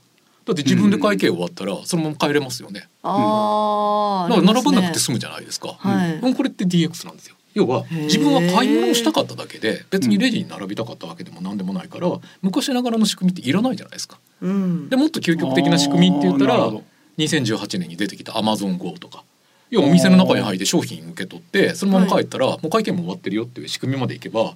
[0.47, 6.15] だって自分で会計終わったらそのまま帰れますよね、ああだから並ばなくてす済むじゃないですか、はい。
[6.15, 6.35] うん。
[6.35, 7.35] これって DX なんですよ。
[7.55, 12.09] 要は自分は買い物をしたかっただけで別にレジに並びたかったわけでも何でもないから
[12.41, 14.19] 昔ながらの仕組みっていらないじゃないですか。
[14.41, 14.89] うん。
[14.89, 16.85] でもっと究極的な仕組みって言ったらあーなるほど。
[17.19, 19.25] 2018年に出てきた AmazonGo とか
[19.71, 24.55] 要はお店の中に入って商品受け取ってそのまま帰ったらもう会計も終わってるよっていう仕組みまでいけば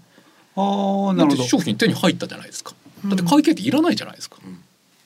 [0.57, 1.45] ああなるほど。
[1.45, 2.75] 商品手に入ったじゃないですか。
[3.07, 4.37] だって会計っていらないじゃないですか、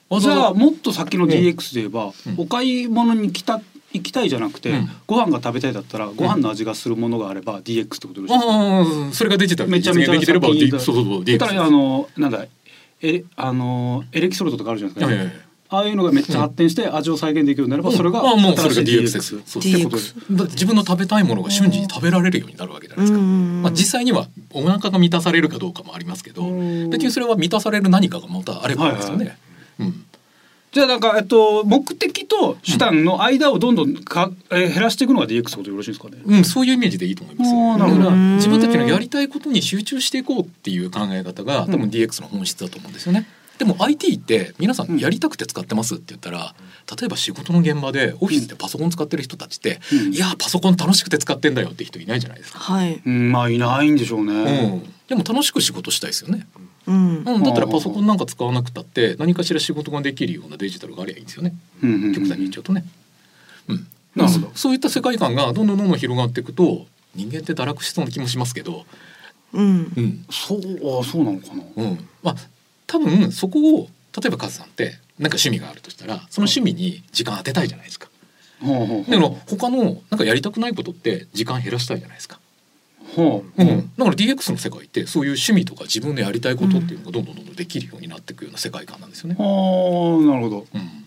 [0.08, 2.34] わじざわざゃあもっと先の DX で言えば、うん。
[2.36, 3.60] お買い物に来た
[3.92, 4.90] 行きたいじゃなくて、うん。
[5.06, 12.46] ご飯が食べたいだったらご飯の味がするものがあれば DX ってことでしょ、ああそれがデジタルでめちゃめちゃできてれば先 D だそうそうそうだ DX からあのなんだ
[13.02, 23.62] えあのエレキソルトとかあるじゃないですか、ああいうのがめっちゃ発展して味を再現できるようになれば、それがあもうそれが新しい DX そうってことで DX だって自分の食べたいものが瞬時に食べられるようになるわけじゃないですか、うん。
[23.62, 26.90] まあ、実際にはお腹が満たされるかどうかもありますけどうん。
[26.90, 29.36] 別にそれは満たされる何かがまたあればですよね、はい
[29.80, 30.06] うん。
[30.72, 36.18] じゃあなんかえっと目的と手段の間をどんどんか、えー減らしていくのが DX ことでよろしいですかね？
[36.24, 37.50] うん、そういうイメージでいいと思います。
[37.50, 43.26] よだから自分たちのやりたいことに集中していこうっていう考え方が多分 DX の本質だと思うんですよね。
[43.58, 46.54] でも IT って皆さんやりたくて使ってますって言ったら
[46.98, 50.14] 例えば仕事の現場でオフィスでパソコン使ってる人たちって、うん。
[50.14, 52.58] いやパソコン楽しくて使ってんだよって人いないじゃないですか。
[52.58, 53.02] はい。
[53.04, 54.68] うんまあいないんでしょううね。
[54.68, 56.46] ん、でも楽しく仕事したいですよね、
[56.86, 57.24] うん。
[57.24, 61.54] うん、だったらパソコンなんか使わなくたって何かしら仕事ができるようなデジタルがありゃいいんですよね。
[61.82, 62.84] うんうんうん極端に言っちゃうとね。
[63.68, 64.50] うん、なるほど。
[64.54, 68.84] そういった世界観がどんどんどんどん広がっていくと人間って堕落しそうな気もしますけど、
[69.52, 69.92] うん。
[69.96, 70.24] うん。
[70.30, 71.62] そうあそうなのかな。
[71.76, 72.36] うん、まあ
[72.86, 73.88] 多分そこを
[74.20, 78.08] 例えばカズさんってなんか趣味があるとしたらその趣味に時間当てたいじゃないですか。
[78.60, 82.40] ほうほうほうだから他のなんかやりたくないことって時間減らしたいじゃないですか。
[83.14, 89.36] ほううん、だから DX の世界ってそういう趣味とか自分のやりたいことっていうのがどんどんどんどんできるようになっていくような世界観なんですよね。
[89.38, 90.66] あーなるほど。
[90.74, 91.05] うん、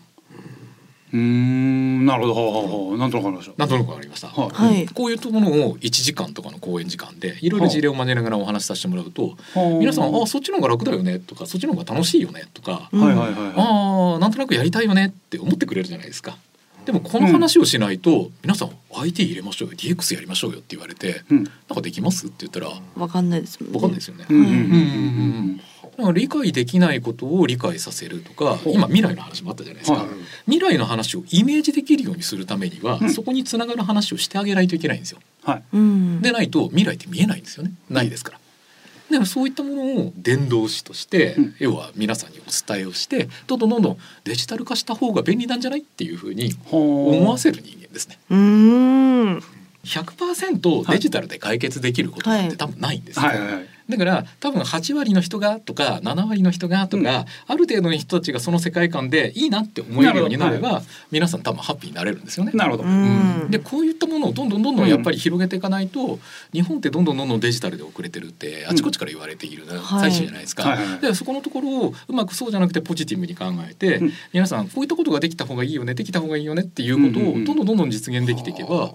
[1.12, 3.54] うーんなるほどなんとなくわかりました。
[3.56, 4.28] なんとなくわかりました。
[4.28, 9.36] はいはいこういうものを1時間とかの講演時間でいろいろ事例を交えながらお話しさせてもらうと
[9.78, 13.52] 皆さん「あそっちの方が楽だよね」とか「そっちの方が楽しいよね」とかうんはいはいはいはい。
[13.56, 16.36] ああなんとなくやりたいよねって思ってくれるじゃないですか。
[16.84, 24.24] でもこの話をしないと、皆さん IT 入れましょうよ DX やりましょうよって言われて、うんなんかできますって言ったらわかんないですもんねわかんないですよね。
[24.28, 25.60] うんうんうんうん
[26.12, 30.08] 理解できないことを理解させるとか今未来の話もあったじゃないですか、はい
[30.46, 35.18] 未来の話をイメージできるようにするためには、うんそこにつながる話をしてあげないといけないんですよ。
[35.44, 35.62] はい。
[35.74, 38.40] うんでないと未来って見えないんですよねないですから。
[39.10, 42.42] でもそういったものを伝道師として、うん要は皆さんにお
[42.74, 48.18] 伝えをしてどんどんどんどんデジタル化した方が便利なんじゃないっていうふうに思思わせる人間ですね。
[48.30, 49.42] うーん
[49.84, 53.22] 100%デジタルで解決できることなんて多分ないんですよ。
[53.26, 53.66] はいはいはい。
[53.90, 57.06] だから多分8割の人がとか7割の人がとか、うん。
[57.06, 57.24] あ
[57.56, 62.52] る程度の人たちがその世界観でいいなって思えるようになれば皆さん多分ハッピーになれるんですよね。
[62.54, 62.84] なるほど。
[63.50, 66.18] でこういったものをどんどんどんどんやっぱり広げていかないと、
[66.52, 69.64] 日本ってどんどんどんどんデジタルで遅れてるってあちこちから言われている
[70.00, 70.78] 最中じゃないですか。
[71.00, 74.12] でそこのところをうまくそうじゃなくてポジティブに考えて、うん。
[74.32, 78.94] 皆さんこういったことができた方がいいよねできた方がいいよねっていうことをどんどんどんどん実現できていけば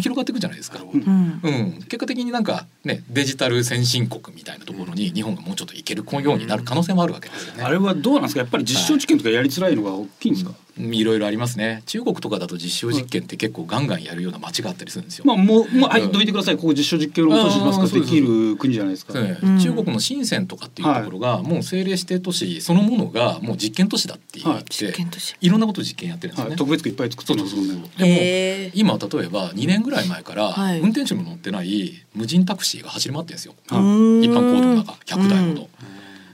[0.00, 0.80] 広がっていくじゃないですか。
[0.82, 1.40] うん。
[1.42, 7.62] うん、結果的になんかねデジタル先進国みたいなところに日本がもうちょっといけるようになる可能性もあるわけですよね。
[7.62, 8.40] あれはどうなんですか？
[8.40, 11.82] やっぱり実証実験とかやりづらいのが大きいんですか、いろいろありますね。
[11.86, 15.24] 中国とかだと実証実験って結構ガンガンやるような街があったりするんですよ。
[15.24, 18.00] まあもう、まあ、はいうんどいてくださいここ実証実験を落としますか？
[18.00, 19.20] できる国じゃないですか。
[19.20, 24.92] ねうん中国の深センとかっていうところがもう政令指定都市そのものがもう実験都市だって言って、
[25.40, 26.50] いろんなことを実験やってるんですよね。
[26.50, 27.74] はい、特別区いっぱい作ってますもんね。
[27.98, 33.54] でも今例えば2年ぐらい前からはい運転手も乗ってない無人タクシーが走り回ってるんですよ。
[33.68, 33.80] はい
[34.26, 35.68] 一般公道の中100台ほど。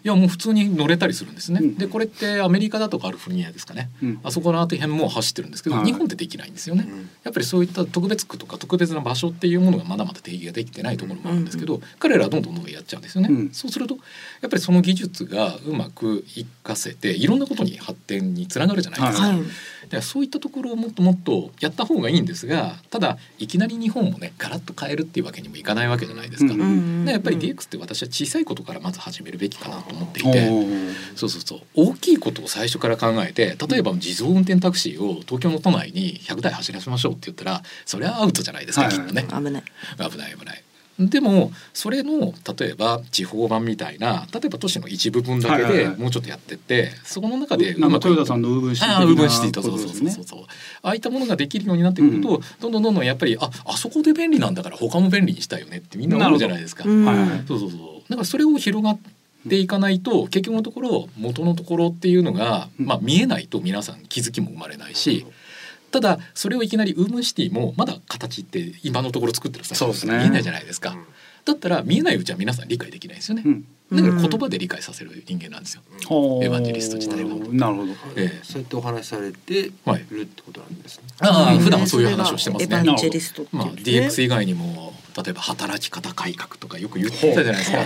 [0.03, 1.61] うんいやもう普通に乗れたりするんですね。
[1.63, 3.91] うんでこれってアメリカだとかカリフォルニアですかね。
[4.03, 6.87] うんあそこら辺も走ってるんですけど、はい日本ってできないんですよね。
[7.25, 13.29] やっぱりそういった特別区とか特別な場所っていうものがまだまだ定義ができてないところもあるんですけど、彼らはどんどんどんどんやっちゃうんですよね。
[13.31, 13.99] うんそうすると
[14.43, 19.27] やっぱりその技術がうまく活かせていろんなことに発展につながるじゃないですか。
[19.29, 19.43] ははい。
[19.90, 26.55] でそういったところをもっともっとやった方がいいんですがただいきなり日本もねガラッと変えるっていうわけにもいかないわけじゃないですか。
[26.55, 30.38] うんやっぱり DX って私は小さいことからまず始めるべきかなと思っていおて。
[30.40, 39.62] ーそうそうそう大きいことを最初から考えて例えば自動運転タクシーを東京の都内に100台走らせましょうって言ったらそれはアウトじゃないですか、はいきっとね危ない。
[39.98, 40.62] 危ない危ない。
[41.09, 45.97] でもそれの例えば地方版みたいな例えば都市の一部分だけはいはいはい。
[45.97, 50.25] でもうちょっとやってってそこの中でなんかうまくトヨタさんのウーブンシティああウーシティとそうそうそうそう。
[50.25, 50.41] そう
[50.83, 56.85] ああいったものができるようになってくると、どんどんどんどんやっぱりああそこで便利なんだから他も便利にしたいよねってみんな思うじゃないですか。
[56.87, 57.05] うん。
[57.05, 57.81] はいはいそうそうそう。
[58.09, 58.99] だからそれを広がっ
[59.49, 62.87] ていかないと結局のところ元のところっていうのが、うん。
[62.87, 65.27] まあ、見えないと皆さん気づきも生まれないし。
[65.90, 70.96] ただそれをいきなりウームンシティもまだ形って今のところ作ってる最初そうですね見えないじゃないですか。
[71.44, 73.42] だったら見えないうちは皆さん理解できないですよね。
[73.44, 75.83] うんだから言葉で理解させる人間なんですよ。
[75.98, 81.05] エヴァンジェリスト自体はなるほどええそうやってお話しされてはいるってことなんですね。
[81.18, 82.92] ああうん普段はそういう話をしてますねエヴァ。
[82.92, 87.79] ンジェリストまあね DX 以外にも例えば働き方改革とかよく言ってたじゃないですか。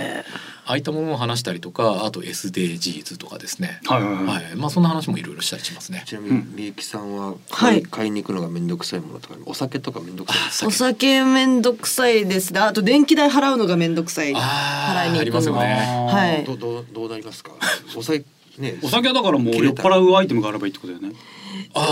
[0.67, 3.79] ああいったものを話したりとかあと SDGs とかですね。
[3.85, 6.03] はいはいはいはい、まあそんな話もいろいろしたりしますね。
[6.05, 12.59] ちなみにみゆきさんはは買い,、い買いに行くのが面倒くさいものとかお酒とか面倒くさいですお酒めんどくさいですね。
[12.59, 14.33] あと電気代払うのがめんどくさい。
[14.35, 16.09] あ払いに行くのあありますよね。
[16.11, 17.51] はいどうどうどうなりますか？
[17.95, 18.25] お酒
[18.57, 21.19] ね お酒はだからもう酔っ払うアイテムがあればいいってことだよね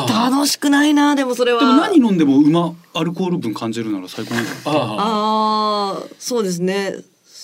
[0.08, 1.60] 楽しくないなでもそれは。
[1.60, 4.64] でも何飲んでもうまアルコール分感じるなら最高なんじゃない？
[4.66, 6.96] ああああそうですね。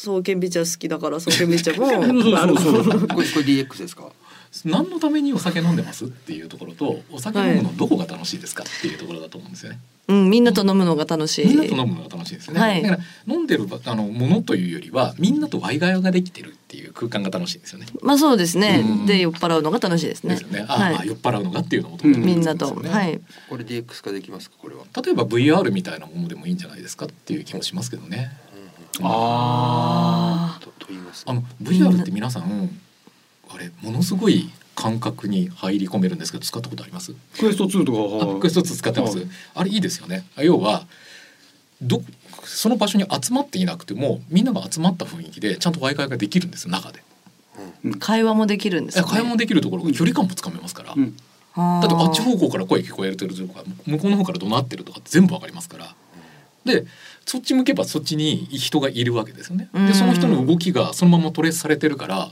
[0.01, 4.05] そうけんび茶好きだからそうけんび茶も そうそうそうこれこれ DX ですか？
[4.65, 6.05] 何のためにお酒飲んでます？
[6.05, 8.63] っていうところとお酒飲むのどこが楽しいですか？
[8.63, 9.79] っていうところだと思うんですよね。
[10.07, 11.47] うんみんなと飲むのが楽しい。
[11.47, 12.59] みんなと飲むのが楽しいですよね。
[12.61, 12.95] はいだか
[13.27, 17.85] ら飲んでるあのものというよりはみんなとワイガヤができてるっていう空間が楽しいんですよね。
[18.01, 18.83] まあそうですね。
[18.87, 20.35] うんで酔っ払うのが楽しいですね。
[20.35, 20.65] ですよね。
[20.67, 23.19] あ、はいあ酔っ払うのがっていうのも、うんみんなと、はい。
[23.49, 24.55] これ DX 化できますか？
[24.57, 27.05] これは例えば VR みたいなものでもいいんじゃないですか？
[27.05, 28.31] っていう気もしますけどね。
[29.01, 32.69] ああとと言いますあの VR って皆さん
[33.49, 37.13] あれものすごい感覚に入り込めるんですけど使ったことあります？
[37.39, 39.27] クエスト2とかはあクエスト2使ってますはい。
[39.55, 40.25] あれいいですよね。
[40.37, 40.85] 要は
[41.81, 42.01] ど
[42.43, 47.03] その場所に集まっていなくてもみんなが集まった雰囲気でちゃんと Wi-Fi ができるんですよ中で。
[47.85, 49.03] ー会話もできるんですね。
[49.05, 50.93] 会話もできるところが距離感もつかめますから。
[50.95, 51.15] うん
[51.55, 55.95] あーだってあっち方向から声聞こえてるとか向こうの方から怒鳴ってるとか全部わかりますから。
[56.63, 56.85] で
[57.29, 59.69] そっち向けばそっちに人がいるわけですよね。
[59.71, 62.31] うんでその人の動きがそのままトレースされてるから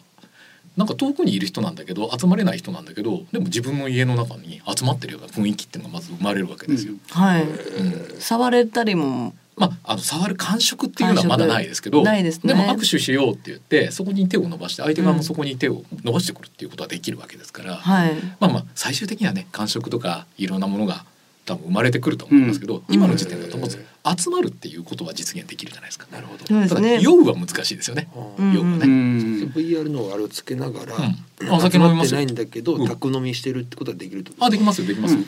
[0.76, 6.96] なんか遠くにいる人なんだけど集まれない人なんだけどでも自分の家の中に集まってるような雰囲気っていうのがまず生まれるわけですよ。
[7.12, 7.44] はい。
[7.44, 9.36] うん触れたりも。
[9.56, 18.16] まあ、あの触る感触っていうのはまだないですけどですねも握手しようって言ってそこに手を伸ばして相手側もそこに手を伸ばしてくるっていうことはできるわけですから、はい。
[18.40, 21.06] まあまあ最終的にはね感触とかいろんなものが
[21.48, 23.84] 多分生まれてくると思いますけど、今の時点だとまず
[24.18, 26.06] 集まるっていうことは実現できるじゃないですか。
[26.12, 26.44] なるほど。
[26.44, 27.02] ただそうですね。
[27.02, 28.10] 酔うは難しいですよね。
[28.38, 28.54] うん。
[28.54, 28.78] 酔うはね。
[28.80, 29.42] ううん。
[29.44, 31.50] ん VR のあれをつけながら、うん。
[31.50, 32.88] お酒飲みますないんだけど、うん。
[32.88, 35.22] 宅飲みしてるってことはできるあできますよできますよ。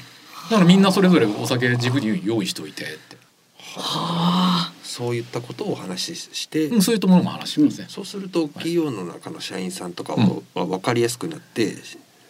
[0.50, 3.18] だからみんなそれぞれお酒自分に用意しておいてって、
[3.78, 7.88] はそういったことをお話しして、うん、そういったものも話しますね。
[7.88, 10.44] そうすると企業の中の社員さんとかうん。
[10.54, 11.76] は分かりやすくなって、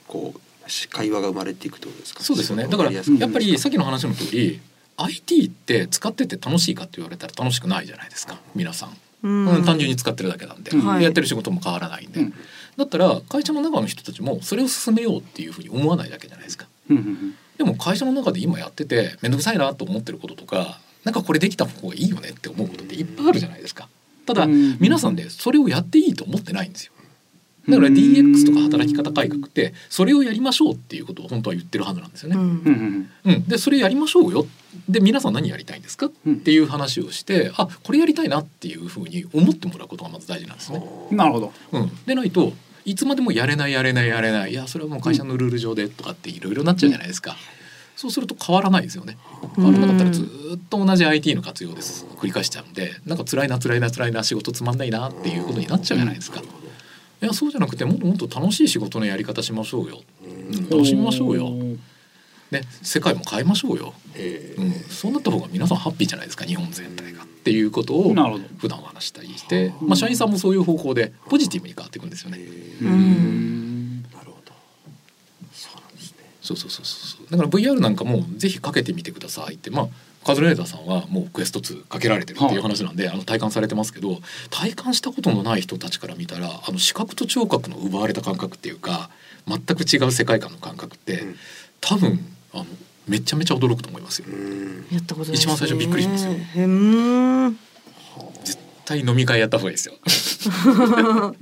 [0.07, 0.48] こうし
[0.89, 2.23] 会話が生まれていくってことですか？
[2.23, 2.67] そうですよね。
[2.67, 4.59] だからやっぱりさっきの話の通り
[4.97, 8.97] IT って使ってて楽しいかって言われたら楽しくないじゃないですか皆さん。
[9.21, 12.33] うんうん単純に使ってるだけなんで、はいでやってる仕事も変わらないんで、うん
[12.77, 16.67] だったら会社の中の人たちもそれを進めようっていうふうに思わないだけじゃないですか。
[16.89, 23.89] うんうんでも会社の中で今やってて面倒くさいなと思ってることとかなんかこれできた方がいいよねって思うことっていっぱいあるじゃないですか。
[24.25, 26.93] ただ、うん皆さんでそれをやっていいと思ってないんですよ。
[27.69, 32.35] だから DX とか働き方改革ってそれをやりましょうっていうことを本当は言ってるはずなんですよね。
[32.35, 34.45] うんうんでそれやりましょうよ。
[34.87, 36.07] で皆さん何やりたいんですか？
[36.07, 36.39] っうん。
[36.41, 40.83] ていう話をしてあこれやりたいなっていうふうに思ってもらうことがまず大事なんですね。
[41.11, 41.53] なるほど。
[41.71, 42.53] うん、でないと
[42.85, 47.35] いつまでもやれないやれないやれないいやそれはもう会社のルール上でとかっていろいろなっちゃうじゃないですか。
[47.95, 49.17] そうすると変わらないですよね。
[49.57, 52.05] 変わらなかったらずーっと同じ IT の活用です。
[52.17, 56.41] 繰り返しちゃうんでなんか辛いな辛いな辛いな仕事つまんないなっていうことになっちゃうじゃないですか。
[57.21, 60.01] いやそうじゃなくてもっともっと楽しい仕事のやり方しましょうよ。
[60.23, 60.69] うん。
[60.69, 61.49] 楽しみましょうよ。
[62.51, 63.93] ね世界も変えましょうよ。
[64.15, 64.61] えー。
[64.61, 67.23] うん、そうなった方が皆さんハッピーじゃないですか日本全体が。
[67.23, 68.13] っていうことを
[68.57, 72.37] 普段お話したりして、まあ、社員さんもそういう方向でポジティブに変わっていくんですよね。
[72.81, 74.01] うん。
[74.03, 74.53] なるほど。
[75.51, 76.17] そうなんですね。
[76.41, 79.87] そうそうそうそうだから VR なんかもぜひかけてみてくださいってまあ
[80.23, 89.09] カズレーザーさんはもうクエスト2かけられてるっていう話なんで、あの体感されてますけど体感したことのない人たちから見たらあの視覚と聴覚の奪われた感覚っていうか
[89.47, 91.35] 全く違う世界観の感覚って、うん。
[91.81, 92.19] 多分
[92.53, 92.65] あの
[93.07, 94.27] めちゃめちゃ驚くと思いますよ。
[94.29, 94.85] うん。
[94.91, 95.47] やったことないですね。
[95.47, 96.33] 一番最初びっくりしますよ。
[98.43, 99.95] 絶対飲み会やった方がいいですよ。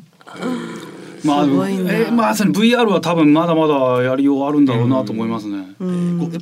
[1.23, 1.93] まあすごいな。
[1.93, 5.57] えーまあその VR は多分まだまだやりようあるんだろうなと思いますね。
[5.57, 5.79] やっぱ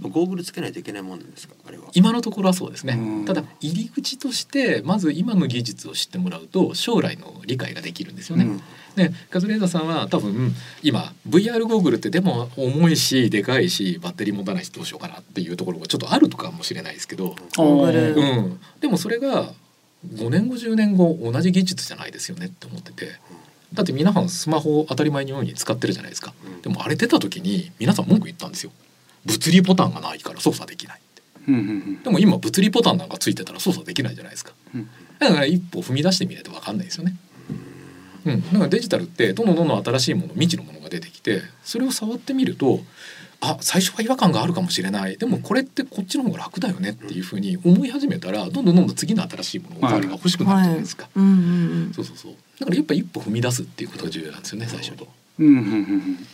[0.09, 1.85] ゴーグルつけないといけないもんですかあれは？
[1.93, 3.25] 今のところはそうですね、うん。
[3.25, 8.45] ただ入り口としてまず今の技術を知ってもらうと将来の理解ができるんですよね。
[8.45, 8.61] うん。
[8.95, 18.15] でカズレーザーさんは多分今 VR ゴーグルってでも重いしでかいしバッテリー持たないしどうしようかなっていうところがちょっとあるとかもしれないですけど、ゴーグル。
[18.15, 19.51] うん、でもそれが
[20.13, 23.19] 5年後10年後同じ技術じゃないですよねって思ってて
[23.75, 26.33] だって皆さんスマホを当たり前のように使ってるじゃないですか。
[26.45, 26.61] うん。
[26.61, 28.71] でもあれ出た時に皆さん文句言ったんですよ。
[29.25, 31.21] 物理ボタンがないから操作できないって。
[31.47, 34.53] うんうんでも今物理ボタンなんかついてたら操作できないじゃないですか。
[34.73, 34.89] うん。
[35.19, 37.15] だから一歩踏み出してみないと分かんないですよね。
[38.25, 42.79] うん、だからデジタルってどんどんどんどん新しいもの未知のものが出てきてそれを触ってみると
[43.39, 45.17] あ最初は違和感があるかもしれない。
[45.17, 51.27] でもこれってこっちの方が楽だよねっていうふうに思い始めたらどんどんどんどん次の新しいものおかわりが欲しくなるじゃないですか、うんう
[51.89, 51.93] ん。
[51.93, 55.07] そうそうそうだからやっぱ一歩踏み出すっていうことが重要なんですよね最初に。
[55.39, 55.61] うんうんうんう
[55.97, 56.27] ん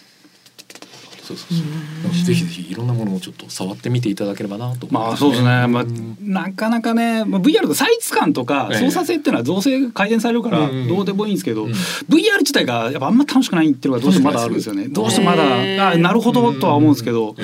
[1.22, 2.26] そうそうそう。
[2.26, 5.86] ぜひぜひいろんなものをちょっと触ってみていただければなとまあますそうですね、まあ、
[6.20, 8.80] なかなかね、まあ、VR とサイズ感とかええ。
[8.80, 11.72] 操作性っていうのは造成改善されるからうんどうでもいいんですけど、うん。
[11.72, 14.88] VR 自体がやっぱあんま楽しくないっていうのがどうしてもまだあるんですよね。
[14.88, 17.36] どうしてもまだあなるほどとは思うんですけど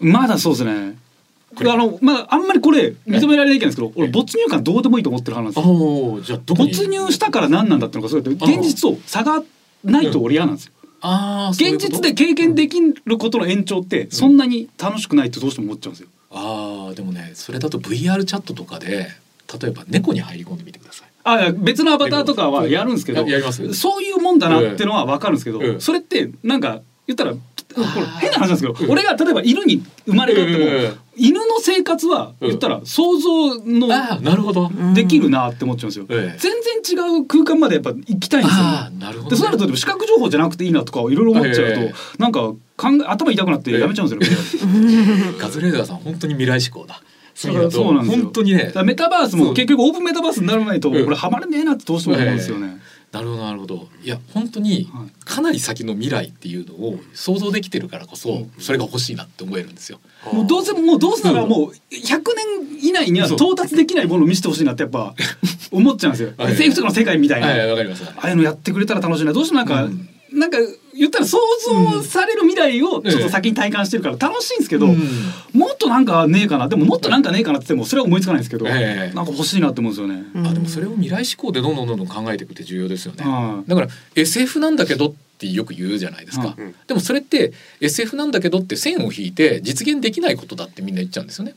[0.00, 0.12] うん。
[0.12, 0.96] まだそうですね
[1.56, 5.42] あのまああんまりこれ認められないんですけど俺没入感どうでもいいと思ってる話。
[5.42, 6.70] なんですよじゃあどこに？
[6.70, 9.42] 没入したから何なんだってのがそうやって現実と差が
[9.84, 10.72] ないと俺嫌なんですよ。
[11.00, 16.08] あ現実で経験できることの延長ってそんなに楽しくないってどうしても思っちゃうんですよ。
[16.30, 19.08] ああでもねそれだと VR チャットとかで
[19.60, 21.08] 例えば猫に入り込んでみてください。
[21.24, 27.38] あ別のアバターとかはやるんですけどややりますそういうもんだなってのは分かるんですけど、うんそれってなんか言ったらこ
[27.74, 28.18] れー。
[28.18, 28.90] 変な話なんですけど、うん。
[28.90, 34.68] 俺が例えば犬に生まれ変わっても、うん犬の生活は言ったら想像のああなるほど。
[34.68, 34.94] うん。
[34.94, 36.38] できるなって思っちゃうんですよ、ええ。
[36.38, 36.52] 全
[36.82, 38.64] 然違う空間までやっぱ行きたいんですよ。
[38.64, 39.30] ああなるほど、ね。
[39.30, 41.94] でそうなるとでも視覚情報じゃなくていいなとかいろいろ思っちゃうと、ええ。
[42.18, 42.58] なんか考
[43.02, 44.62] え頭痛くなってやめちゃうんですよ、
[45.38, 47.02] カ ズレーザーさん本当に未来志向だ。
[47.44, 48.24] だからそうなんですよ。
[48.24, 48.64] 本当にね。
[48.64, 51.04] だからメタバースも結局オープンメタバースにならないとうん。
[51.04, 52.78] これハマれねえなってどうしても思うんですよね。
[53.10, 53.88] なるほどなるほど。
[54.02, 60.00] いや本当にはいかなり先の未来っていうのを想像できてるからこそそれが欲しいなって思えるんですよ。
[60.32, 62.22] もうどうせもうどうせならもう100
[62.70, 65.14] 年以内には到達できないものを見せてほしいなってやっぱ
[65.70, 66.32] 思っちゃうんですよ。
[66.38, 67.46] はい SF とかの世界みたいな。
[67.46, 68.04] はいあわかります。
[68.16, 69.32] あいうのやってくれたら楽しいな。
[69.32, 70.08] どうしてもなんか、うん
[70.38, 70.58] なんか
[70.94, 74.98] 言ったら想像される未来をちょっと先に体感してるから楽しいんですけど、うん。
[75.52, 76.68] もっとなんかねえかな。
[76.68, 79.14] でももっとなんかねえかなって言ってもそれは思いつかないんですけど、ええ。
[79.14, 80.24] なんか欲しいなって思うんですよね。
[80.34, 80.46] うん。
[80.46, 83.24] あでもそれを未来志向でどんどんどんどん考えていくって重要ですよね。
[83.24, 86.74] はいだから SF なんだけどってよく言うじゃないですか、うん。
[86.86, 91.54] でもそれって SF なんだけどって線を引いて実現できないことだってみんな言っちゃうんですよね。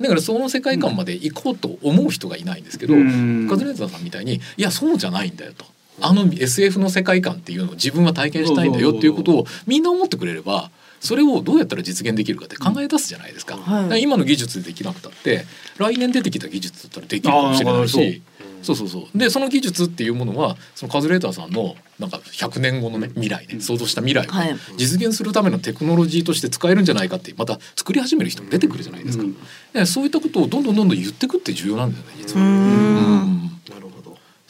[0.00, 3.46] だからその世界観まで行こうと思う人がいないんですけど、うん。
[3.48, 5.64] カズレーザーさんみたいにいやそうじゃないんだよと
[6.00, 10.70] あの SF の世界観っていうのを自分は体験したいんだよっていうことをみんな思ってくれれば
[11.00, 14.02] それをどうやったら実現できるかって考え出すじゃないですか,、はい。
[14.02, 15.44] 今の技術でできなくたって
[15.76, 17.64] 来年出てきた技術だったらできるかもし。
[17.64, 18.22] れないし
[18.62, 19.18] そうそうそう。
[19.18, 24.56] でその技術っていうものはそのカズレーターさんのなんか100年後のね未来ね想像した未来をはい。
[24.76, 29.36] 実現するためのテクノロジーとして使えるんじゃないかってまた作り始める人も出てくるじゃないですか、うん。
[29.72, 32.91] でそういったことをどんどんどんどん言ってくって重要なんだよね実うは。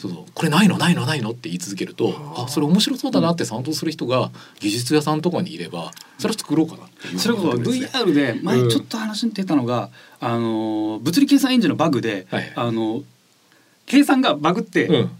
[0.02, 0.24] そうそう。
[0.34, 0.78] これないの？
[0.78, 1.06] ないの？
[1.06, 1.30] ないの？
[1.30, 13.02] って言い続けるとあそれ面白そうだなって賛同する人が技術屋さんとかにいればそれは作ろうかなっていうそれこそ VR で前ちょっと話に出たのが、あの物理計算エンジンのバグで、はいあの
[13.86, 15.10] 計算がバグって、うん。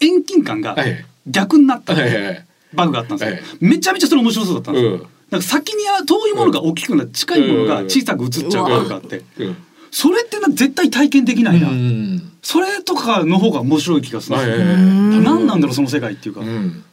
[0.00, 2.46] 遠近感がはい逆になったはいはいはい。
[2.74, 4.98] バグがあったんですよ、はいめちゃめちゃそれ面白そうだったんですよ、うん。
[5.30, 9.56] なんか先には遠いものが大きくなって近いものが小さく映っちゃうバグがあって、うん
[9.92, 14.36] それってな絶対体験できないな、うんそれとかの方が面白い気がする。
[14.36, 14.68] はいはいはい。
[14.74, 15.22] うん。
[15.22, 16.84] 何なんだろうその世界っていうか、うん。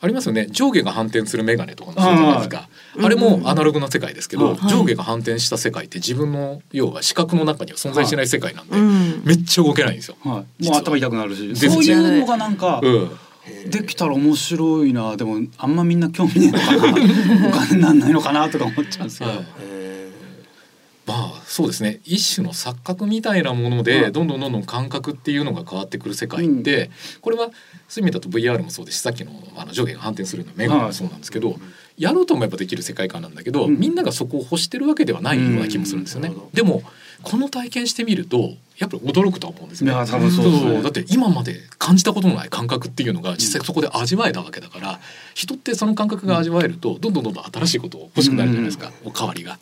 [0.00, 0.48] ありますよね。
[0.50, 2.68] 上下が反転するメガネとかもそうじゃないですか。
[3.00, 9.22] あれもアナログな世界ですけど、はい上下が反転した世界って自分の要は視覚の中には存在しない世界なんで、うん。
[9.24, 10.16] めっちゃ動けないんですよ。
[10.24, 11.54] もう頭痛くなるし。
[11.54, 13.10] そういうのがなんか、うん。
[13.70, 15.16] できたら面白いな。
[15.16, 16.92] でもあんまみんな興味ないのかな。
[17.48, 19.46] お金になんないのかなとか思っちゃうんですけど、はい。
[19.60, 19.75] え
[21.06, 22.00] まあそうですね。
[22.04, 26.90] 一種の錯覚みたいなものはいでどんどんどんどん感覚っていうのが変わってくる世界って、
[27.20, 27.50] これは
[27.88, 31.56] そういう意味だと VR もそうですしさっきのあの上下が反転するのメガネもそうなんですけど、
[31.96, 33.78] やろうと思えばできる世界観なんだけど、うん。
[33.78, 36.28] みんながそこを欲してるわけではないような気もするんですよね。
[36.28, 36.82] うんでも
[37.22, 39.90] この体験してみるとやっぱり驚くとは思うんですね。
[39.90, 40.82] 多分そうね。
[40.82, 45.00] だって今まで感じたことのない感覚っていうのが実際そこで味わえたわけだから
[45.34, 49.58] 人ってその感覚が味わえるとどんどんどんどん新しいことを欲しくなるじゃないですか、おかわりが。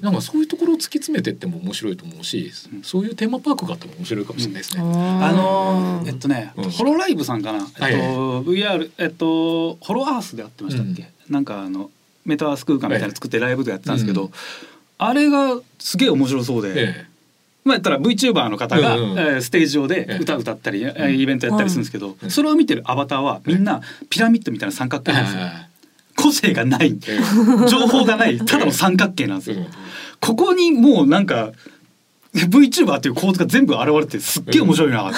[0.00, 4.82] なんかそういうところを突き詰めてっても面白いと思うし、そういうテーマパークがあっても面白いかもしれないですね。
[4.82, 6.70] あのーえっとね、うん。
[6.70, 7.94] ホロライブさんかな、はい。
[7.94, 11.90] えっと VR えっとホロアースでやってましたっけ、なんかあの
[12.24, 14.30] メタバース空間みたいなの作ってライブでやってたんですけど、うん
[15.00, 17.06] あれがすげえ面白そうで、え
[17.64, 20.18] まあやったら VTuber の方が、うんうんえーステージ上でええ。
[20.18, 22.30] 歌歌ったり、えーイベントやったりするんですけど、うん。
[22.32, 23.80] それを見てるアバターはみんな
[24.10, 25.42] ピラミッドみたいな三角形なんですよ。
[26.28, 26.98] 個性がない。
[27.06, 27.18] え
[27.68, 28.38] 情報がない。
[28.38, 29.56] ただの三角形なんですよ。
[29.56, 29.66] うん。
[30.20, 31.52] ここにもうなんか
[32.34, 35.10] VTuber っていう構図が全部現れてすっげえ面白いな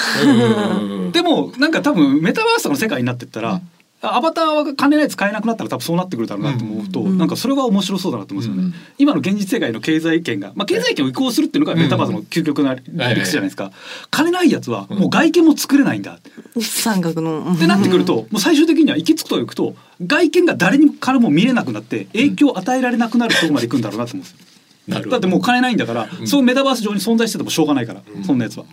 [1.13, 3.61] でもなんか多分メタバースの世界になってったら、
[4.03, 7.19] アバターは金ない使えなくなったら多分そうなってくるだろうなと思うと、うん。
[7.19, 8.69] なんかそれは面白そうだなと思うんですよね。
[8.69, 8.75] うん。
[8.99, 13.73] 今の現実世界の経済圏が、まあ、経済圏を移行するっていうのがメタバースの究極な理屈じゃないですか。
[14.11, 16.19] 金ないやつはもう外見も作れないんだ
[16.61, 17.53] 三角の。
[17.53, 19.75] ってなってくると、もう最終的には行き着くと行くと
[20.07, 25.11] 外見が誰にからも見えなくなって影響を与えられなくなるところまで行くんだろうなと思うんですよ。
[25.11, 26.27] だってもう金ないんだから、うん。
[26.27, 28.65] そうメタバース上に存在しててもしょうがないから、そんなやつは。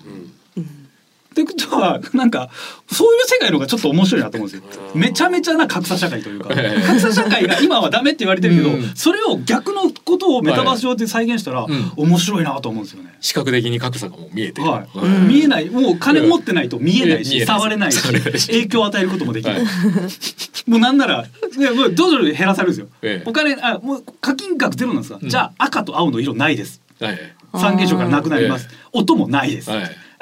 [1.44, 2.50] ってことはなんか
[2.92, 4.82] そういう世界の方がちょっと面白いなと思うんですよ。
[4.96, 6.50] めちゃめちゃな格差社会というか。
[6.52, 8.92] ええ格差社会が 今はダメって言われてるけど、うん。
[8.96, 11.92] それを逆のことをメタバース上で再現したら、うん。
[11.96, 13.16] 面白いなと思うんですよね。
[13.20, 14.68] 視覚的に格差がもう見えてる。
[14.68, 14.98] はい。
[14.98, 15.28] うん。
[15.28, 15.70] 見えない。
[15.70, 20.70] もう金持ってないと見えないし、触れないし影響を与えることもできない、はい。
[20.70, 21.26] もうなんなら
[21.58, 23.30] いやもうどんどん減らされるんですよ、ええ。
[23.30, 25.30] お金あもう課金額ゼロなんですか、うん。
[25.30, 26.82] じゃあ赤と青の色ないです。
[27.00, 27.20] はい
[27.54, 29.72] 三原色からなくなります、音もないです、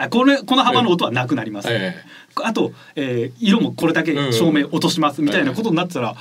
[0.10, 1.96] これこの幅の音はなくなります、え
[2.43, 6.16] あと、えー色もこれだけ照明落としますみたいなことになってたら、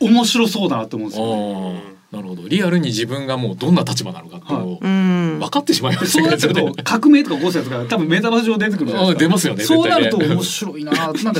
[0.00, 0.08] うん。
[0.08, 2.48] 面白そうだなと思うんですよ、ああなるほど。
[2.48, 5.01] リアルに自分がもうどんな立場なのかっていうのをうん。
[5.38, 9.24] 分かってしまいまでしたそうなってくると革命とか起こすやつが多分メタバ上出てくるじゃないですか。
[9.24, 11.32] あ出ますよねそうなると面白いななんか違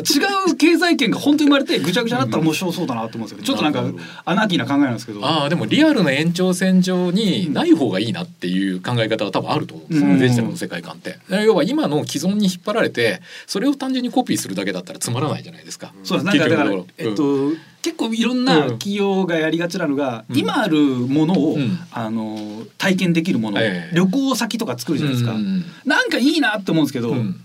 [0.51, 3.45] う経済圏が本当に生まれてぐちゃぐちゃになったら面白そうだなと思うんですよね。
[3.45, 3.85] ちょっとなんか
[4.25, 5.25] アナーキーな考えなんですけど。
[5.25, 11.19] ああでもリアルな延長線上にない方がいいなっていう考え方は多分あると思うんですよ、うんデジタルの世界観って。
[11.45, 15.93] 要は今の既存に引っ張られてそれを単純にコピーするだけだったらつまらないじゃないですか。
[16.05, 16.27] そうです。
[16.27, 17.47] なんかだから、結局のところ。
[17.49, 20.39] えっと、結構いろんな企業がやりがちなのが、うん。
[20.39, 21.79] 今あるものを、うん。
[21.91, 23.97] あの体験できるもの、ええ。
[23.97, 27.41] 旅行先とか作るじゃないですか、うんなんかいいなって思うんですけど、うん。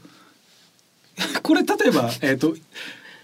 [1.42, 2.56] これ例えば、えっと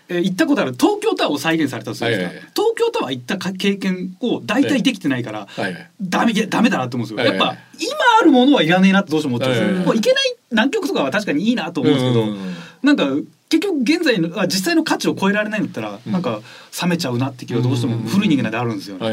[0.10, 2.52] えー行ったことある東京タワーを再現されたとするんですか、はいはいはい。
[2.56, 5.90] 東京タワー行ったか経験を大体できてないから、はいはい。
[6.02, 7.34] ダメダメだなと思うんですよ。
[7.34, 9.80] やっぱ、ええ今あるものはいらねえなってどうしても思っちゃうんですよ。
[9.80, 9.86] ええ。
[9.86, 12.56] もういけない南極とかは確かにいいなと思うんですけど、うん。
[12.84, 13.08] なんか
[13.54, 16.12] 結局現在のあ実際の価値を超えられないんだったら、うん。
[16.12, 16.42] なんか
[16.82, 19.06] 冷めちゃうなって気はどうしても古い人間なんであるんですよね。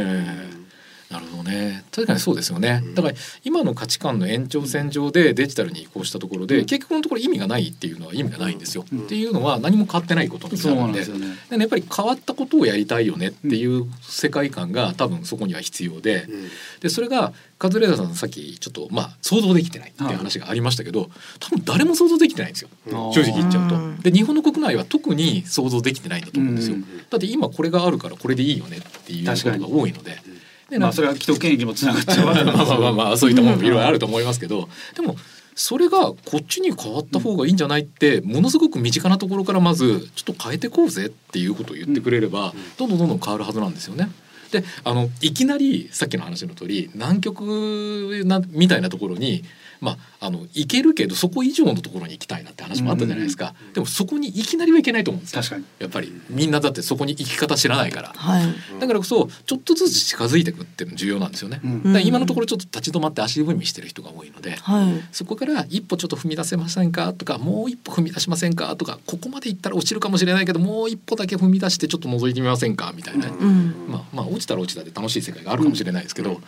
[1.11, 1.85] なるほどね。
[1.91, 2.85] 確かにそうですよね。
[2.95, 6.67] だから今の価値観の延長線上でデジタルに移行したところで、うん。
[6.67, 9.01] 結局のところ意味がないっていうのは意味がないんですよ、うん。
[9.01, 11.05] っていうのは何も変わってないことになるんで。
[11.05, 11.37] ね。
[11.51, 16.29] でやっぱり変わったことをやりたいよねっていう世界観が多分そこには必要で
[16.81, 22.71] でそれがカズレーザーさんさっきちょっとまあ想像できてないっていう話がありましたけど多分誰も想像できてないんですよ。
[22.87, 23.13] うん。
[23.13, 23.75] 正直言っちゃうと。
[23.75, 24.01] うん。
[24.01, 26.77] で日本の国内は特に想像できてないんだと思うんですよ。
[26.77, 26.85] うん。
[27.11, 30.19] だって今これがあるからこれでいいよねっていうことが多いので。
[30.71, 32.27] でまあそれは既得権益にもつながっちゃう。
[32.27, 34.69] まあまあまあまあそういったものもいろいろあると思いますけど。
[34.95, 35.17] でも
[35.55, 44.11] それがこっちに変わった方がいいんじゃないってものすごく身近なところからまずちょっと変えてこうぜっていうことを言ってくれればどんどんどんどん変わるはずなんですよね。
[44.53, 49.45] であのいきなりさっきの話の通り南極なみたいなところに
[49.81, 55.65] まあ、あの行けるけどそこ以上のところに行きたいなって話もあったじゃないですか、でもそこにいきなりはいけないと思うんですよ確かに。
[55.79, 58.81] やっぱりみんなだってそこに行き方知らないからはい。
[58.81, 61.61] だからこそちょっとずつ近づいていくっていうの重要なんですよね。
[61.65, 65.03] うん今のところちょっと立ち止まって足踏みしてる人が多いのではい。
[65.13, 73.87] そこから一歩ちょっと踏み出せませんかとかもう一歩踏み出しませんかとかここまで行ったら落ちるかもしれないけどもう一歩だけ踏み出してちょっと覗いてみませんかみたいな、うん。
[73.89, 76.41] まあまあ落ちたら落ちたで楽しい世界があるかもしれないですけど、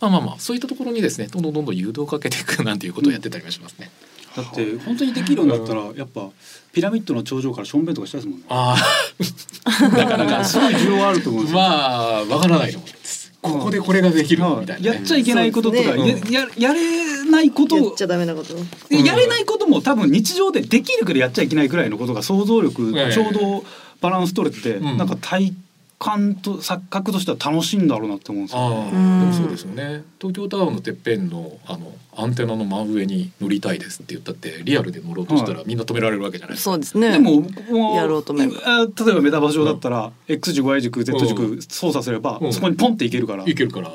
[0.00, 3.90] まあまあまあそういったところにですねどんどんどんどん誘導をかけていくなんていうことをやってたりもしますね。
[4.36, 6.28] だって本当にできるんだったらやっぱ
[6.72, 8.46] ピラミッドの頂上からしょんべんとかしたいですもんね。
[8.48, 8.76] あ
[9.92, 11.60] なかなかすごい需要あると思うんですよ。
[11.60, 13.32] あまあわからないと思うんです。
[13.42, 14.96] ここでこれができるみたいな、ね。
[14.96, 18.54] やっちゃいけないこととか、そうですやややれないことをやっちゃダメなこと。
[18.88, 23.64] でやれないことも多分日常でできるけどやっちゃいけないぐらいのことが想像力ええちょうど
[24.00, 25.54] バランス取れてて、うんなんか対
[26.02, 28.62] 感と錯覚としては楽しいんだろうなって思うんですよ。
[28.62, 30.02] ああ、うんでもそうですよね。
[30.18, 36.70] 東京タワーのてっぺんのあのアンテナの真上に乗りたいですって言ったってリアルで乗ろうとしたらみんな止められるわけじゃないですか。
[36.70, 37.10] そうですね。
[37.12, 43.92] でももうやろうと思えばあ例えばメタバー上だったら、X 軸 Y 軸 Z 軸操作すれば、うんそこにポンっていけるから、いけるから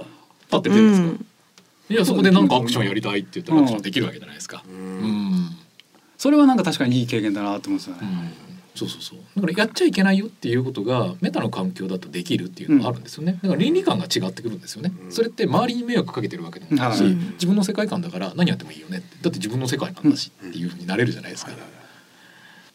[0.51, 1.07] パッてう出るんですか？
[1.07, 1.25] ん。
[1.89, 4.63] いやそこでなんかアクションやりたいって言ったらアクションできるわけじゃないですか。
[4.67, 5.01] ううん
[5.31, 5.49] ん。
[6.19, 8.44] それはなんか確かにいい経験だなって思うんですよね。
[8.83, 9.19] うんそうそうそう。
[9.35, 13.39] だからやっちゃいけないよっていうことがメタの環境だとできるっていうのがあるんですよね。
[13.41, 14.91] だから倫理観が違ってくるんですよね。
[15.05, 15.11] うん。
[15.11, 17.13] それって周りに迷惑かけてるわけでもないし、はい。
[17.13, 19.15] 自分の世界観だから何やってもいいよねって。
[19.21, 21.51] だって自分の世界なんだしっていうふうになれるじゃないですか、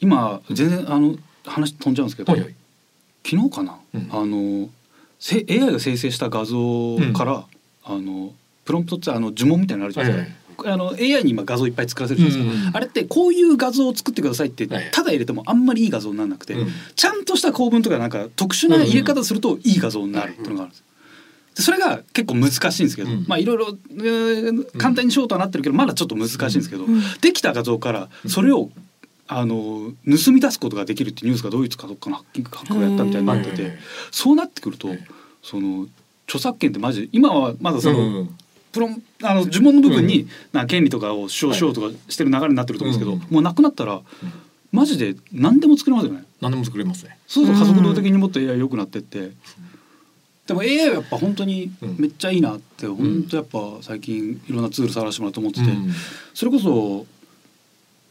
[0.01, 2.55] 今全然あの話飛んじゃうんですけど、はいはい。
[3.25, 4.09] 昨日かな、うん。
[4.11, 4.69] あの
[5.19, 7.45] せ AI が生成した画像から、
[7.85, 8.33] あの
[8.65, 10.40] プロンプトってあの呪文みたいなのあるじゃないですか。
[10.67, 16.69] あの AI に今画像いっぱい作らせるじゃないですか、うんうんあれってこういう画像を作ってくださいってはいただ入れてもあんまりいい画像にならなくて、うん。
[16.95, 20.85] ちゃんとした構文とかなんか特殊な入れ方するといい画像になるっていうのがあるんです。
[21.57, 23.25] でそれが結構難しいんですけど、うん。
[23.27, 28.71] まあいろいろえー簡単にしようとはなってるけどまだちょっと難しいんですけど、うんできた画像からそれを
[29.27, 33.73] あの盗み出すことができるってニュースがドイツかどっかのハッキングやったみたいになってて、うん
[34.11, 35.07] そうなってくると、はい
[35.43, 35.87] その
[36.27, 38.37] 著作権ってマジ今はまだその、うん
[38.73, 40.29] プロンあの呪文の部分に、うん。
[40.53, 43.35] な権利とかを主張しようとかしてる流れになってると思うんですけど、うん。
[43.35, 44.01] もうなくなったら、
[44.73, 46.25] マジで何でも作れますよね。
[46.41, 47.19] 何でも作れますね。
[47.27, 49.33] そうすると加速度的にもっと AI 良くなってって、
[50.47, 55.91] でも AI はやっぱ本当にめっちゃいいなって、本当やっぱ最近いろんなツール探してもらって思ってて、うん。
[56.35, 57.07] それこそ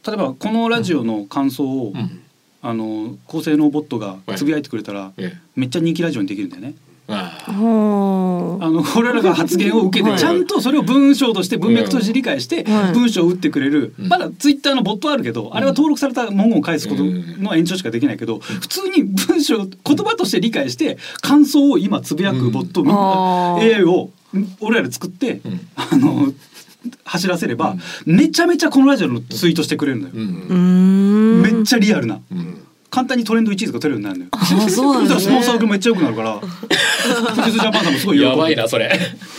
[0.06, 2.22] 例えばこのラジオの感想を、うん。
[2.62, 5.38] あの高性能ボットがつぶやいてくれたら、ええ。
[5.56, 6.74] めっちゃ人気ラジオにできるんだよね。
[7.12, 10.14] ああほあの俺らが発言を受けはい。
[10.14, 12.94] てちゃんとそれを文章として文脈として理解してはい。
[12.94, 14.08] 文章を打ってくれる、うん。
[14.08, 23.76] まだツイッターのボットあるけど、あれは登録された文言を返すことの延長しかできないけど、普通に文章言葉として理解して感想を今つぶやくボット、みんなあー。
[23.78, 24.12] AI を
[24.60, 25.68] 俺らで作って、うん。
[25.76, 26.34] あの
[27.04, 30.14] 走らせれば、めちゃめちゃこのラジオのツイートしてくれるのよ。
[30.16, 32.22] めっちゃリアルな。
[32.32, 32.62] うん。
[32.90, 34.30] 簡単にトレンド1位とか取れるようになるのよ。
[34.32, 36.42] あそうなんですねスポンサーがめっちゃ良くなるから。
[37.00, 37.94] フジスジャパンさん。
[37.94, 38.90] もすごい喜ぶやばいなそれ。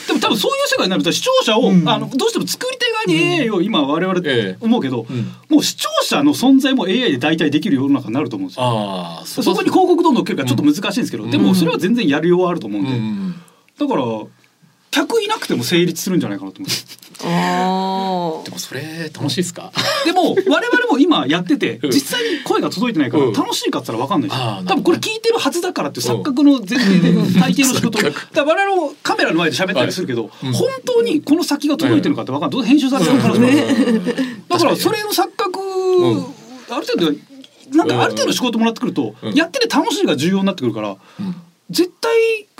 [0.07, 4.57] でも多分そういう世界になると視聴者を、あのどうしても作り手側に AI を今我々ええ。
[4.61, 5.33] 思うけど、うん。
[5.49, 9.43] もう視聴者の存在も AI で代替できる世の中になると思うんですよ。
[9.43, 13.35] そこに広告どんどんけるからちょっと難しいんですけど、でもそれは全然やりようはあると思うんで、うん。
[13.79, 14.05] だから
[14.91, 16.75] 客いなくても成立するんじゃないかなと思って。
[16.75, 19.73] あでもそれ楽しいですか？
[20.05, 21.91] でも我々も今やっててうん。
[21.91, 23.33] 実際に声が届いてないからうん。
[23.33, 32.59] 楽しいかっつったら分かんないですよあーなるほど多分これ聞いてるはずだからっていう錯覚の前提で大抵の仕事をだから我々もカメラの前で喋ったりするけどうん本当にこの先が届いてるのかって分かんない。
[32.59, 34.03] どうせ編集されてる可能性もある
[34.49, 36.27] だからそれの錯覚ん
[36.71, 37.13] ある程度
[37.77, 39.35] なんかある程度仕事もらってくるとうん。
[39.35, 41.35] やってて楽しいが重要になってくるからうん。
[41.71, 42.13] 絶対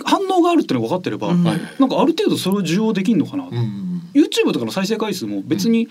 [0.05, 1.43] 反応があるってのが分かってればうん。
[1.43, 5.87] なんかある程度それを需要できるのかなうん YouTube とかの再生回数も別に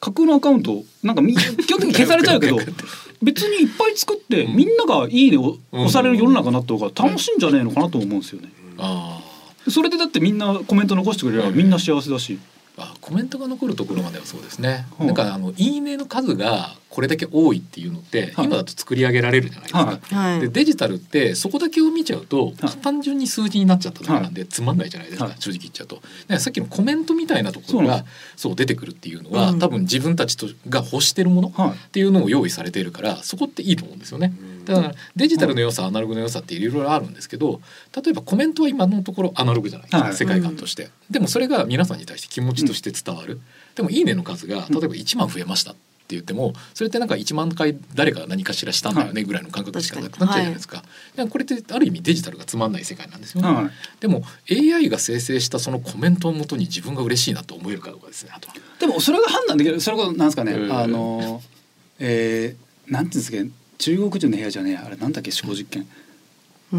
[0.00, 2.58] 架空のアカウントなんかみ 基本的に消されちゃうけど
[3.22, 4.56] 別にいっぱい作ってうん。
[4.56, 5.80] みんなが「いいね」をうん。
[5.80, 8.52] 押される世の中になった方が楽しいんじゃねえのかなと思うんですよね。
[8.78, 9.20] あ
[9.68, 12.38] それでだってみんなコメント残してくれればみんな幸せだし。
[12.78, 15.04] あコメントが残るところまではそうですね、う。
[15.04, 18.46] んなんかあのいいねの数がこれだけ多いっていうのって、はい。
[18.46, 20.40] 今だと作り上げられるじゃないですか、はい。
[20.40, 22.54] でデジタルってそこだけを見ちゃうと、はい。
[22.82, 25.34] 単純に数字になっちゃっただけなんで、つまんないじゃないですか、はい。
[25.38, 26.02] 正直言っちゃうと。
[26.38, 28.04] さっきのコメントみたいなところが
[28.36, 29.58] そう出てくるっていうのは、うん。
[29.58, 31.92] 多分自分たちとが欲してるものっはい。
[31.92, 34.32] ていうのを用意されているからそこっていいと思うんですよね。
[34.66, 37.60] だからデジタルの良さ、アナログの良さっていろいろあるんですけど
[37.94, 40.16] 例えばコメントは今のところアナログじゃないですか、はい。
[40.16, 43.40] 世界観として、でもそれが皆さんに対して気持ちとして伝わる、
[43.74, 45.74] でも「いいね」の数が例えば1万増えました
[46.06, 53.70] って言ってもそれってなんか1万回誰かが何かしらしたんだよねぐらいの感覚しかなくなっちゃうじゃないですか,、だからこれってある意味デジタルがつまんない世界なんですよね、はい。
[54.00, 58.30] でも AI が生成したそのコメントをもとに自分が嬉しいなと思えるかどうかですね。
[58.78, 59.80] でもそれが判断できる。
[59.80, 60.72] それこそなんですかね、うん。
[60.72, 61.42] あの
[61.98, 65.86] えー、なんていうんですかね中国人の部屋じゃねえあれなんだっけ思考実験、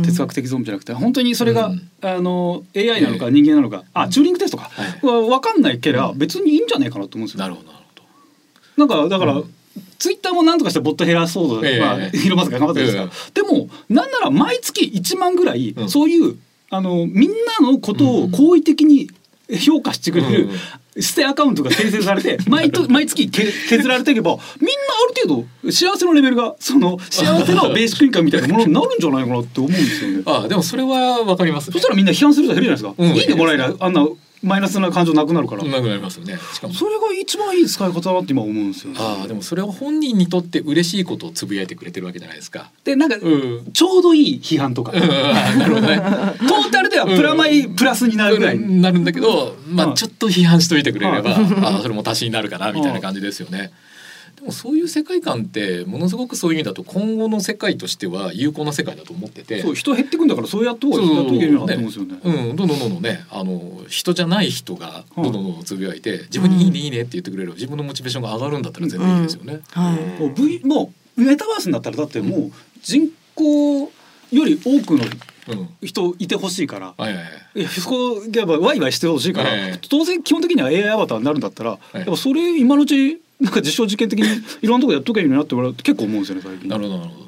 [0.03, 0.93] 哲学的ゾーンじゃなくて。
[0.93, 1.89] 本当にそれが、うん。
[2.01, 4.69] あの AI なのか人間なのか、あチューリングテストか、
[5.03, 7.39] は分かんないければ別にいいんじゃないかなと思うんですよ。
[7.39, 8.85] なるほどなるほど。
[8.85, 9.53] なんかだから、うん。
[9.99, 11.79] ツイッターもなんとかしてボット減らそうと、ええ。
[11.79, 15.89] まあ、広ますか頑張ってるんですか、でもなんなら毎月1万ぐらい、うん。
[15.89, 16.37] そういう
[16.69, 19.09] あのみんなのことを好意的に
[19.59, 20.49] 評価してくれる、
[21.01, 24.73] 捨てアカウントが生成されて 毎と毎月け削られていけばみんな
[25.03, 30.23] ある程度幸せのレベルがその幸せのベーシックインカムみたいなものになるんじゃないかなって思うんですよね。
[30.25, 33.13] あでもそれはわかります、そしたらみんな批判する人減るじゃないですか。
[33.13, 34.07] うんいいねもらえりゃあんな
[34.43, 36.37] マイナスな感情なくなるから、なくなりますよね。
[36.53, 36.73] しかも。
[36.73, 38.93] それが一番いい使い方だなって今思うんですよ。
[38.93, 38.99] ね。
[38.99, 42.71] ああでもそれは本人にとって嬉しいことをつぶやいてくれてるわけじゃないですか。
[42.83, 43.71] でなんか、うん。
[43.73, 45.97] ちょうどいい批判とか、うんなるほどね。
[45.97, 49.91] トータルではプラマイプラスになるぐらい、なるんだけど、まうん。
[49.91, 51.33] あちょっと批判しといてくれれば、う
[51.63, 53.71] ああそれも足しになるかなみたいな感じですよね。
[54.37, 59.63] でもそういう世界観ってものすごくそういう意味だと今後の世界としては有効な世界だと思ってて。
[59.63, 61.15] そう人減ってくんだからそうやった方がそう。
[61.15, 62.19] やっといけるなと思うんですよね。
[62.23, 69.61] うん、どんどんどんどんねあの人じゃない人がどんどんどんどんつぶやいて自分にいいねいいねって言ってくれる自分のモチベーションが上がるんだったら全然いいですよね。
[69.71, 70.21] はい。
[70.21, 72.51] もう V もうメタバースになったらだってもう
[72.83, 73.91] 人口
[74.31, 75.05] より多くの
[75.49, 75.69] うん。
[75.81, 76.93] 人いてほしいから。
[76.97, 77.59] はいはいはい。
[77.61, 81.97] いやそこやっぱワイワイしてほしいから、はい当然基本的には AI アバターになるんだったら、い。
[81.97, 84.25] やっぱそれ今のうちなんか実証実験的に
[84.61, 86.69] いろんなとこやっとけばいいなって結構思うんですよね最近。
[86.69, 87.26] なるほどなるほど。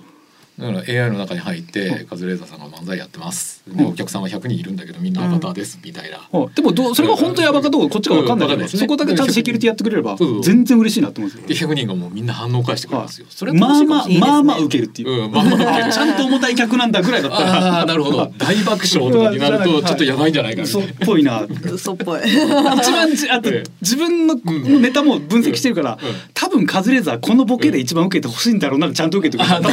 [0.60, 3.64] だから AI の中に入ってカズレーザーさんが漫才やってます。
[3.68, 6.18] でお客さんは100人いるんだけどみんなアバターですみたいな。
[6.18, 11.70] はいでもどうそれが本当やばかどうかこっちが分かんないから、うんわかんないですねそこだけちゃんとセキュリティやってくれれば全然嬉しいなと思うんですよ。
[11.70, 13.28] で100人がもうみんな反応返してくれますよ。
[13.30, 15.26] それはまあまあまあまあ受けるっていう。
[15.26, 17.52] うんまあまあちゃんと重たい客なんだぐらいだったら。
[17.78, 21.06] ああなるほど大爆笑とかになるとちょっとやばいんじゃないかみた嘘っいな。
[21.06, 21.48] ぽいな。
[21.72, 22.22] 嘘っぽい。
[22.22, 25.98] 一番じあとええ自分のネタも分析してるから、
[26.34, 29.64] 多分カズレーザーこのボケで一番受けてほしいんだろうなちゃんと受けてくれる。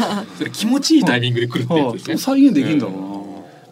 [0.38, 2.18] それ気持ちいいタイミングで来るってやつですね。
[2.18, 3.20] 再現できるんだろ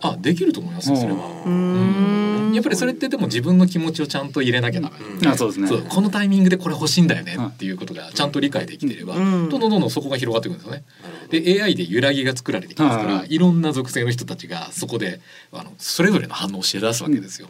[0.01, 1.19] あできると思いますよそれは。
[1.45, 2.53] うーん。
[2.55, 4.97] やっぱりそれってでも自分の気持ちをちゃんと入れなきゃダメ。
[4.99, 5.33] うな。
[5.33, 5.83] あそうですね。
[5.89, 10.85] このタイミングでこれ欲しいんだよねはいっていうことがちゃんと理解できていれば、うんどんどんどんどんそこが広がっていくんですよね。
[11.31, 15.21] で AI で揺らぎが作られてきますから、はいい、ろんな属性の人たちがそこで
[15.53, 17.49] あのそれぞれの反応をして出すわけですよ。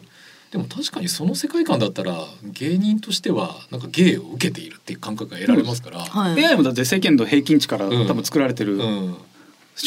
[0.51, 6.45] でも確かにその世界観だったら芸人としてはなんか芸を受けているっていう感覚が得られますから、はい。
[6.45, 8.07] AI もだって世間の平均値からうん。
[8.07, 9.17] 多分作られてる思うん、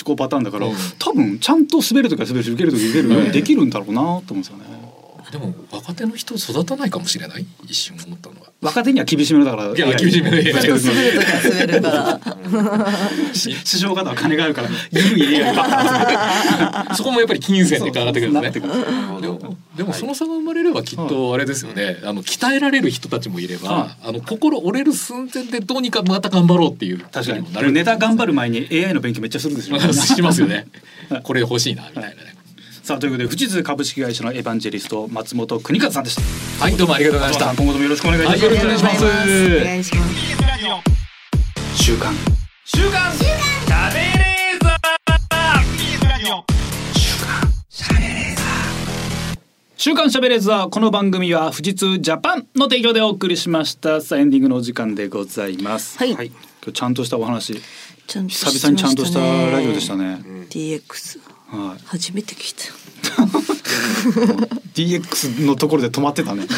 [0.05, 0.75] 考パターンだから、うん。
[0.99, 4.65] 多分ちゃんと滑るとか滑るし受けるとき受けるようにできるんだろうなと思うんですよね。
[5.33, 7.47] でも若手の人を育たないかもしれない？
[7.65, 8.53] 一瞬思ったのは。
[8.61, 9.75] 若手には厳しめだから。
[9.75, 13.33] いや厳しめのんと滑るときは滑るから。
[13.35, 18.67] し 師匠方は金があるから緩いっか そこもやっぱり金銭で上がってくるんですね。
[19.23, 27.41] でもでもその差が生まれればきっとあれですよね、あの鍛えられる人たちもいれば、はあの心折れる寸前でどうにかまた頑張ろうっていう確かに。
[27.41, 30.67] もなるネタ頑張る前に AI の勉強めっちゃするでしょしますよね。
[31.23, 32.42] これ欲しいなみたいなね
[32.83, 36.65] さあということで富士通株式会社のエヴァンジェリスト松本邦和さんでした。
[36.65, 37.55] はいどうもありがとうございました。
[37.55, 39.05] 今後ともよろしくお願いします、はいよろしくお願いします。
[39.05, 41.81] お願いします。
[41.81, 42.13] 週刊。
[42.65, 43.13] 週刊。
[43.13, 44.81] しゃべれーザ
[49.77, 50.69] 週刊しゃべれーザー。
[50.69, 54.01] この番組は富士通ジャパンの提供でお送りしました。
[54.01, 55.99] さあエンディングのお時間でございます。
[55.99, 56.11] はい。
[56.11, 57.63] 今日ちゃんとしたお話。
[58.09, 60.21] ちゃんと久々にちゃんとしたラジオでしたね、
[60.51, 62.65] DX は初めて聞いた。
[64.85, 66.45] い、DX のところで止まってたね。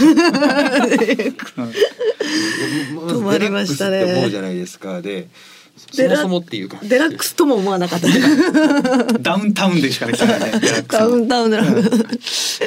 [3.07, 4.29] 止まりましたね。
[4.31, 5.03] じゃないですか。
[5.03, 5.29] で
[5.95, 8.09] そデラもそもっていうかデラックスとも思わなかった。
[9.21, 12.61] ダウンタウンでしかできてないねダウンタウンデラックス。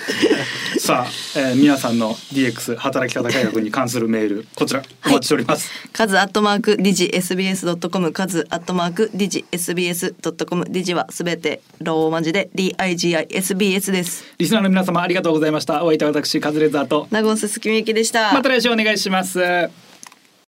[0.80, 14.24] さあ、えー皆さんの DX 働き方改革に関するメールこちらお待ちしております、カズアットマークディジ SBS ドットコムカズアットマークディジ SBS ドットコムディジはすべてローマ字で D I G I S B S です。
[14.38, 18.34] リスナーの皆様ありがとうございましたお相手は私カズレーザーと名古屋鈴木みゆきでした。
[18.34, 19.40] また来週お願いします